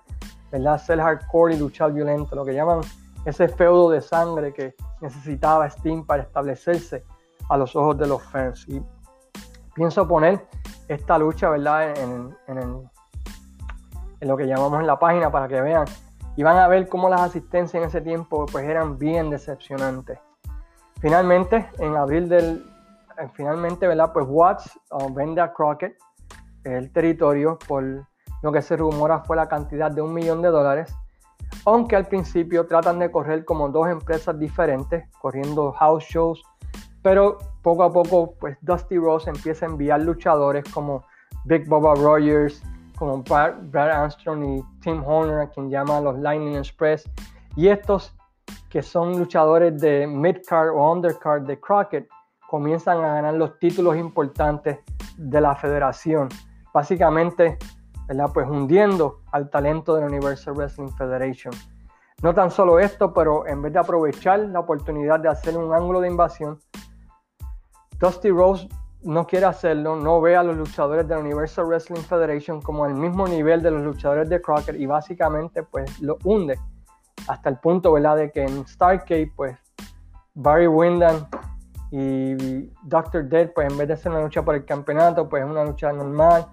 ¿verdad? 0.50 0.78
ser 0.78 0.98
hardcore 0.98 1.54
y 1.54 1.58
luchar 1.58 1.92
violento, 1.92 2.34
lo 2.34 2.44
que 2.44 2.54
llaman 2.54 2.80
ese 3.26 3.48
feudo 3.48 3.90
de 3.90 4.00
sangre 4.00 4.54
que 4.54 4.74
necesitaba 5.02 5.66
Sting 5.68 6.06
para 6.06 6.22
establecerse 6.22 7.04
a 7.50 7.58
los 7.58 7.76
ojos 7.76 7.98
de 7.98 8.06
los 8.06 8.22
fans. 8.22 8.66
Y 8.66 8.80
pienso 9.74 10.08
poner 10.08 10.46
esta 10.88 11.18
lucha 11.18 11.50
¿verdad? 11.50 11.94
En 12.48 12.88
lo 14.20 14.36
que 14.38 14.46
llamamos 14.46 14.80
en 14.80 14.86
la 14.86 14.98
página 14.98 15.30
para 15.30 15.48
que 15.48 15.60
vean 15.60 15.84
y 16.36 16.42
van 16.42 16.56
a 16.56 16.68
ver 16.68 16.88
cómo 16.88 17.08
las 17.08 17.20
asistencias 17.20 17.82
en 17.82 17.88
ese 17.88 18.00
tiempo 18.00 18.46
pues 18.50 18.64
eran 18.66 18.98
bien 18.98 19.30
decepcionantes. 19.30 20.18
Finalmente, 21.00 21.68
en 21.78 21.96
abril 21.96 22.28
del 22.28 22.64
eh, 23.20 23.28
finalmente, 23.34 23.86
¿verdad? 23.86 24.12
Pues 24.12 24.26
Watts 24.28 24.78
uh, 24.90 25.12
vende 25.12 25.40
a 25.40 25.52
Crockett 25.52 25.96
el 26.64 26.92
territorio 26.92 27.58
por 27.66 28.06
lo 28.42 28.52
que 28.52 28.62
se 28.62 28.76
rumora 28.76 29.20
fue 29.20 29.36
la 29.36 29.48
cantidad 29.48 29.90
de 29.90 30.00
un 30.00 30.14
millón 30.14 30.40
de 30.40 30.48
dólares, 30.48 30.94
aunque 31.64 31.96
al 31.96 32.06
principio 32.06 32.66
tratan 32.66 32.98
de 32.98 33.10
correr 33.10 33.44
como 33.44 33.68
dos 33.68 33.88
empresas 33.88 34.38
diferentes, 34.38 35.04
corriendo 35.20 35.72
house 35.72 36.04
shows, 36.04 36.42
pero 37.02 37.38
poco 37.62 37.82
a 37.82 37.92
poco, 37.92 38.34
pues 38.40 38.56
Dusty 38.62 38.96
Rose 38.96 39.28
empieza 39.28 39.66
a 39.66 39.68
enviar 39.68 40.00
luchadores 40.00 40.64
como 40.72 41.04
Big 41.44 41.68
Baba 41.68 41.94
Rogers, 41.94 42.62
como 43.00 43.22
Brad, 43.22 43.74
Armstrong 43.74 44.44
y 44.44 44.80
Tim 44.82 45.02
Horner, 45.06 45.40
a 45.40 45.48
quien 45.48 45.70
llama 45.70 46.02
los 46.02 46.18
Lightning 46.18 46.54
Express, 46.54 47.10
y 47.56 47.68
estos 47.68 48.14
que 48.68 48.82
son 48.82 49.18
luchadores 49.18 49.80
de 49.80 50.06
mid-card 50.06 50.68
o 50.68 50.92
undercard 50.92 51.46
de 51.46 51.58
Crockett, 51.58 52.06
comienzan 52.46 52.98
a 52.98 53.14
ganar 53.14 53.34
los 53.34 53.58
títulos 53.58 53.96
importantes 53.96 54.80
de 55.16 55.40
la 55.40 55.56
federación. 55.56 56.28
Básicamente, 56.74 57.56
¿verdad? 58.06 58.30
Pues 58.34 58.46
hundiendo 58.46 59.22
al 59.32 59.48
talento 59.48 59.94
de 59.94 60.02
la 60.02 60.06
Universal 60.08 60.54
Wrestling 60.54 60.90
Federation. 60.90 61.54
No 62.22 62.34
tan 62.34 62.50
solo 62.50 62.78
esto, 62.78 63.14
pero 63.14 63.46
en 63.46 63.62
vez 63.62 63.72
de 63.72 63.78
aprovechar 63.78 64.40
la 64.40 64.60
oportunidad 64.60 65.20
de 65.20 65.30
hacer 65.30 65.56
un 65.56 65.72
ángulo 65.72 66.02
de 66.02 66.08
invasión, 66.08 66.58
Dusty 67.98 68.28
Rose 68.28 68.68
no 69.02 69.26
quiere 69.26 69.46
hacerlo, 69.46 69.96
no 69.96 70.20
ve 70.20 70.36
a 70.36 70.42
los 70.42 70.56
luchadores 70.56 71.08
de 71.08 71.14
la 71.14 71.20
Universal 71.20 71.66
Wrestling 71.66 72.02
Federation 72.02 72.60
como 72.60 72.84
al 72.84 72.94
mismo 72.94 73.26
nivel 73.26 73.62
de 73.62 73.70
los 73.70 73.82
luchadores 73.82 74.28
de 74.28 74.40
Crockett 74.40 74.76
y 74.76 74.86
básicamente 74.86 75.62
pues 75.62 76.00
lo 76.00 76.18
hunde 76.24 76.58
hasta 77.26 77.48
el 77.48 77.58
punto, 77.58 77.92
¿verdad? 77.92 78.16
De 78.16 78.30
que 78.30 78.42
en 78.42 78.66
Starcade 78.66 79.32
pues 79.34 79.56
Barry 80.34 80.66
Windham 80.66 81.26
y 81.90 82.70
Dr. 82.84 83.28
Dead, 83.28 83.52
pues 83.52 83.70
en 83.70 83.78
vez 83.78 83.88
de 83.88 83.96
ser 83.96 84.12
una 84.12 84.22
lucha 84.22 84.42
por 84.42 84.54
el 84.54 84.64
campeonato, 84.64 85.28
pues 85.28 85.44
es 85.44 85.50
una 85.50 85.64
lucha 85.64 85.92
normal. 85.92 86.46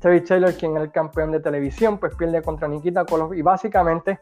Terry 0.00 0.22
Taylor, 0.22 0.52
quien 0.54 0.76
es 0.76 0.82
el 0.82 0.92
campeón 0.92 1.32
de 1.32 1.40
televisión, 1.40 1.98
pues 1.98 2.14
pierde 2.14 2.42
contra 2.42 2.68
Nikita 2.68 3.04
Koloff 3.06 3.34
y 3.34 3.42
básicamente 3.42 4.20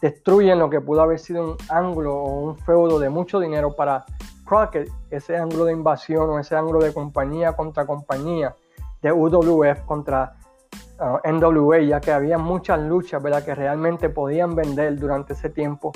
destruyen 0.00 0.58
lo 0.58 0.70
que 0.70 0.80
pudo 0.80 1.02
haber 1.02 1.18
sido 1.18 1.52
un 1.52 1.56
ángulo 1.68 2.14
o 2.16 2.40
un 2.40 2.58
feudo 2.58 2.98
de 2.98 3.08
mucho 3.08 3.40
dinero 3.40 3.74
para 3.74 4.04
Crockett, 4.44 4.88
ese 5.10 5.36
ángulo 5.36 5.64
de 5.64 5.72
invasión 5.72 6.30
o 6.30 6.38
ese 6.38 6.56
ángulo 6.56 6.80
de 6.80 6.94
compañía 6.94 7.54
contra 7.54 7.84
compañía 7.84 8.54
de 9.02 9.12
UWF 9.12 9.80
contra 9.86 10.36
uh, 11.00 11.28
NWA, 11.28 11.80
ya 11.80 12.00
que 12.00 12.12
había 12.12 12.38
muchas 12.38 12.80
luchas 12.80 13.22
¿verdad? 13.22 13.44
que 13.44 13.54
realmente 13.54 14.08
podían 14.08 14.54
vender 14.54 14.98
durante 14.98 15.32
ese 15.32 15.50
tiempo 15.50 15.92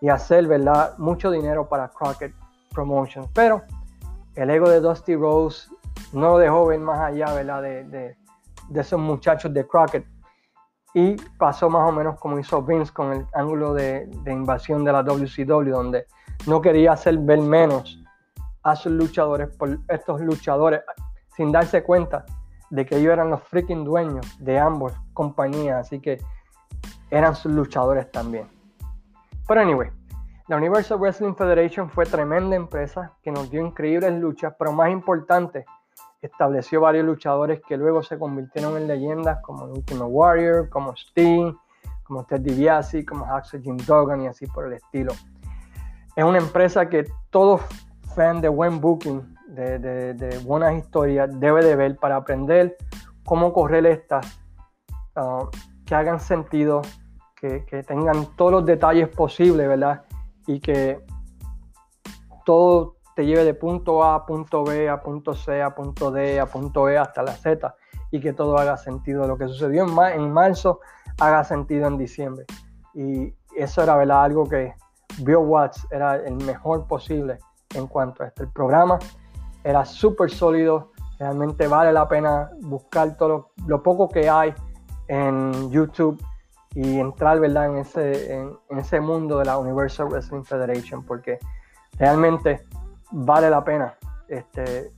y 0.00 0.08
hacer 0.08 0.46
¿verdad? 0.46 0.96
mucho 0.98 1.30
dinero 1.30 1.68
para 1.68 1.88
Crockett 1.88 2.34
Promotion. 2.72 3.26
Pero 3.32 3.62
el 4.34 4.50
ego 4.50 4.68
de 4.68 4.80
Dusty 4.80 5.16
Rose 5.16 5.68
no 6.12 6.38
dejó 6.38 6.66
ver 6.66 6.80
más 6.80 7.00
allá 7.00 7.32
¿verdad? 7.32 7.62
De, 7.62 7.84
de, 7.84 8.16
esos 8.80 9.00
muchachos 9.00 9.52
de 9.54 9.66
Crockett. 9.66 10.06
Y 10.96 11.14
pasó 11.36 11.68
más 11.68 11.86
o 11.86 11.92
menos 11.92 12.18
como 12.18 12.38
hizo 12.38 12.62
Vince 12.62 12.90
con 12.90 13.12
el 13.12 13.26
ángulo 13.34 13.74
de, 13.74 14.08
invasión 14.24 14.82
de 14.82 14.92
la 14.92 15.02
WCW, 15.02 15.70
donde 15.70 16.06
no 16.46 16.62
quería 16.62 16.92
hacer 16.92 17.18
ver 17.18 17.38
menos 17.38 18.02
a 18.62 18.74
sus 18.74 18.92
luchadores 18.92 19.54
por 19.58 19.78
estos 19.88 20.22
luchadores, 20.22 20.80
sin 21.36 21.52
darse 21.52 21.82
cuenta 21.82 22.24
de 22.70 22.86
que 22.86 22.96
ellos 22.96 23.12
eran 23.12 23.28
los 23.28 23.42
freaking 23.42 23.84
dueños 23.84 24.42
de 24.42 24.58
ambos 24.58 24.94
compañías, 25.12 25.86
así 25.86 26.00
que 26.00 26.18
eran 27.10 27.36
sus 27.36 27.52
luchadores 27.52 28.10
también. 28.10 28.48
Pero 29.46 29.60
anyway, 29.60 29.90
la 30.48 30.56
Universal 30.56 30.98
Wrestling 30.98 31.34
Federation 31.34 31.90
fue 31.90 32.06
tremenda 32.06 32.56
empresa 32.56 33.12
que 33.22 33.30
nos 33.30 33.50
dio 33.50 33.60
increíbles 33.60 34.14
luchas, 34.14 34.54
pero 34.58 34.72
más 34.72 34.90
importante, 34.90 35.66
estableció 36.26 36.80
varios 36.80 37.04
luchadores 37.04 37.60
que 37.66 37.76
luego 37.76 38.02
se 38.02 38.18
convirtieron 38.18 38.76
en 38.76 38.86
leyendas 38.86 39.40
como 39.42 39.64
Ultimate 39.64 40.10
Warrior, 40.10 40.68
como 40.68 40.92
Sting, 40.92 41.52
como 42.04 42.24
Ted 42.24 42.40
DiBiase, 42.40 43.04
como 43.04 43.24
Axel 43.24 43.62
Jim 43.62 43.76
Duggan 43.78 44.22
y 44.22 44.26
así 44.28 44.46
por 44.46 44.66
el 44.66 44.74
estilo. 44.74 45.12
Es 46.14 46.24
una 46.24 46.38
empresa 46.38 46.88
que 46.88 47.04
todo 47.30 47.60
fan 48.14 48.40
de 48.40 48.48
buen 48.48 48.80
booking, 48.80 49.36
de, 49.48 50.40
buenas 50.44 50.74
historias, 50.74 51.28
debe 51.40 51.64
de 51.64 51.76
ver 51.76 51.96
para 51.96 52.16
aprender 52.16 52.76
cómo 53.24 53.52
correr 53.52 53.86
estas, 53.86 54.38
uh, 55.16 55.48
que 55.84 55.94
hagan 55.94 56.20
sentido, 56.20 56.82
que, 57.34 57.64
que 57.66 57.82
tengan 57.82 58.26
todos 58.36 58.52
los 58.52 58.66
detalles 58.66 59.08
posibles, 59.08 59.68
¿verdad? 59.68 60.04
Y 60.46 60.60
que 60.60 61.04
todo 62.44 62.95
te 63.16 63.24
lleve 63.24 63.44
de 63.44 63.54
punto 63.54 64.04
A 64.04 64.14
a 64.14 64.26
punto 64.26 64.62
B, 64.62 64.90
a 64.90 65.02
punto 65.02 65.34
C, 65.34 65.62
a 65.62 65.74
punto 65.74 66.10
D, 66.10 66.38
a 66.38 66.44
punto 66.44 66.86
E 66.90 66.98
hasta 66.98 67.22
la 67.22 67.32
Z 67.32 67.74
y 68.10 68.20
que 68.20 68.34
todo 68.34 68.58
haga 68.58 68.76
sentido. 68.76 69.26
Lo 69.26 69.38
que 69.38 69.48
sucedió 69.48 69.84
en, 69.84 70.20
en 70.20 70.30
marzo 70.30 70.80
haga 71.18 71.42
sentido 71.42 71.88
en 71.88 71.96
diciembre. 71.96 72.44
Y 72.92 73.34
eso 73.56 73.82
era 73.82 73.96
¿verdad? 73.96 74.22
algo 74.22 74.46
que 74.46 74.74
Bill 75.20 75.36
Watts 75.36 75.86
era 75.90 76.16
el 76.16 76.36
mejor 76.44 76.86
posible 76.86 77.38
en 77.74 77.86
cuanto 77.86 78.22
a 78.22 78.26
este. 78.26 78.42
El 78.42 78.50
programa 78.50 78.98
era 79.64 79.86
súper 79.86 80.30
sólido, 80.30 80.92
realmente 81.18 81.68
vale 81.68 81.94
la 81.94 82.06
pena 82.06 82.50
buscar 82.60 83.16
todo 83.16 83.48
lo, 83.66 83.82
poco 83.82 84.10
que 84.10 84.28
hay 84.28 84.52
en 85.08 85.70
YouTube 85.70 86.22
y 86.74 87.00
entrar 87.00 87.40
¿verdad? 87.40 87.70
En, 87.70 87.76
ese, 87.78 88.34
en 88.34 88.78
ese 88.78 89.00
mundo 89.00 89.38
de 89.38 89.46
la 89.46 89.56
Universal 89.56 90.08
Wrestling 90.08 90.44
Federation 90.44 91.02
porque 91.02 91.38
realmente 91.98 92.62
vale 93.10 93.50
la 93.50 93.62
pena 93.64 93.94
este, 94.28 94.92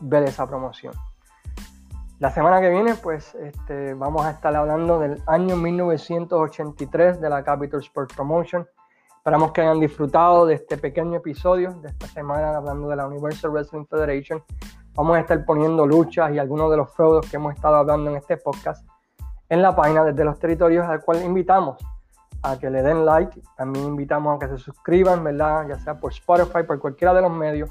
ver 0.00 0.24
esa 0.24 0.46
promoción. 0.46 0.94
La 2.18 2.30
semana 2.30 2.60
que 2.60 2.70
viene, 2.70 2.94
pues 2.94 3.34
este, 3.34 3.92
vamos 3.94 4.24
a 4.24 4.30
estar 4.30 4.54
hablando 4.56 4.98
del 4.98 5.22
año 5.26 5.54
1983 5.56 7.20
de 7.20 7.28
la 7.28 7.44
Capital 7.44 7.80
Sports 7.80 8.14
Promotion. 8.14 8.66
Esperamos 9.18 9.52
que 9.52 9.60
hayan 9.60 9.80
disfrutado 9.80 10.46
de 10.46 10.54
este 10.54 10.78
pequeño 10.78 11.16
episodio 11.16 11.72
de 11.82 11.88
esta 11.88 12.06
semana 12.06 12.56
hablando 12.56 12.88
de 12.88 12.96
la 12.96 13.06
Universal 13.06 13.50
Wrestling 13.50 13.84
Federation. 13.84 14.42
Vamos 14.94 15.16
a 15.16 15.20
estar 15.20 15.44
poniendo 15.44 15.86
luchas 15.86 16.32
y 16.32 16.38
algunos 16.38 16.70
de 16.70 16.78
los 16.78 16.94
feudos 16.94 17.28
que 17.28 17.36
hemos 17.36 17.54
estado 17.54 17.76
hablando 17.76 18.10
en 18.10 18.16
este 18.16 18.38
podcast 18.38 18.86
en 19.48 19.60
la 19.60 19.76
página 19.76 20.02
desde 20.04 20.24
los 20.24 20.38
territorios 20.38 20.86
al 20.86 21.02
cual 21.02 21.22
invitamos 21.22 21.76
a 22.42 22.58
que 22.58 22.70
le 22.70 22.82
den 22.82 23.04
like. 23.04 23.40
También 23.56 23.86
invitamos 23.86 24.36
a 24.36 24.38
que 24.38 24.48
se 24.48 24.58
suscriban, 24.58 25.22
¿verdad? 25.24 25.66
Ya 25.68 25.78
sea 25.78 25.98
por 25.98 26.12
Spotify, 26.12 26.62
por 26.66 26.78
cualquiera 26.78 27.14
de 27.14 27.22
los 27.22 27.30
medios, 27.30 27.70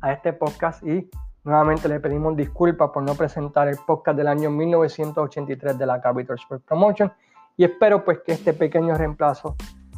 a 0.00 0.12
este 0.12 0.32
podcast. 0.32 0.82
Y 0.86 1.10
nuevamente 1.44 1.88
le 1.88 2.00
pedimos 2.00 2.36
disculpas 2.36 2.90
por 2.90 3.02
no 3.02 3.14
presentar 3.14 3.68
el 3.68 3.78
podcast 3.86 4.16
del 4.16 4.28
año 4.28 4.50
1983 4.50 5.78
de 5.78 5.86
la 5.86 6.00
Capital 6.00 6.36
Sports 6.36 6.64
Promotion. 6.66 7.12
Y 7.56 7.64
espero 7.64 8.04
pues 8.04 8.20
que 8.24 8.32
este 8.32 8.52
pequeño 8.52 8.94
reemplazo 8.94 9.56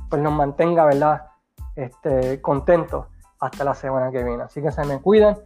pues 0.08 0.22
nos 0.22 0.32
mantenga, 0.32 0.84
¿verdad? 0.84 1.26
Este, 1.74 2.40
contentos 2.40 3.06
hasta 3.40 3.64
la 3.64 3.74
semana 3.74 4.10
que 4.10 4.22
viene. 4.22 4.42
Así 4.42 4.62
que 4.62 4.70
se 4.70 4.84
me 4.84 5.00
cuidan, 5.00 5.36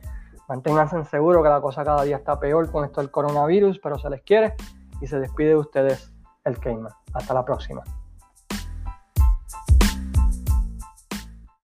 manténganse 0.48 1.02
seguros 1.04 1.42
que 1.42 1.48
la 1.48 1.60
cosa 1.60 1.84
cada 1.84 2.02
día 2.02 2.16
está 2.16 2.38
peor 2.38 2.70
con 2.70 2.84
esto 2.84 3.00
del 3.00 3.10
coronavirus, 3.10 3.78
pero 3.78 3.98
se 3.98 4.10
les 4.10 4.22
quiere 4.22 4.54
y 5.00 5.06
se 5.06 5.18
despide 5.18 5.50
de 5.50 5.56
ustedes 5.56 6.12
el 6.44 6.58
Cayman. 6.58 6.92
Hasta 7.14 7.34
la 7.34 7.44
próxima. 7.44 7.82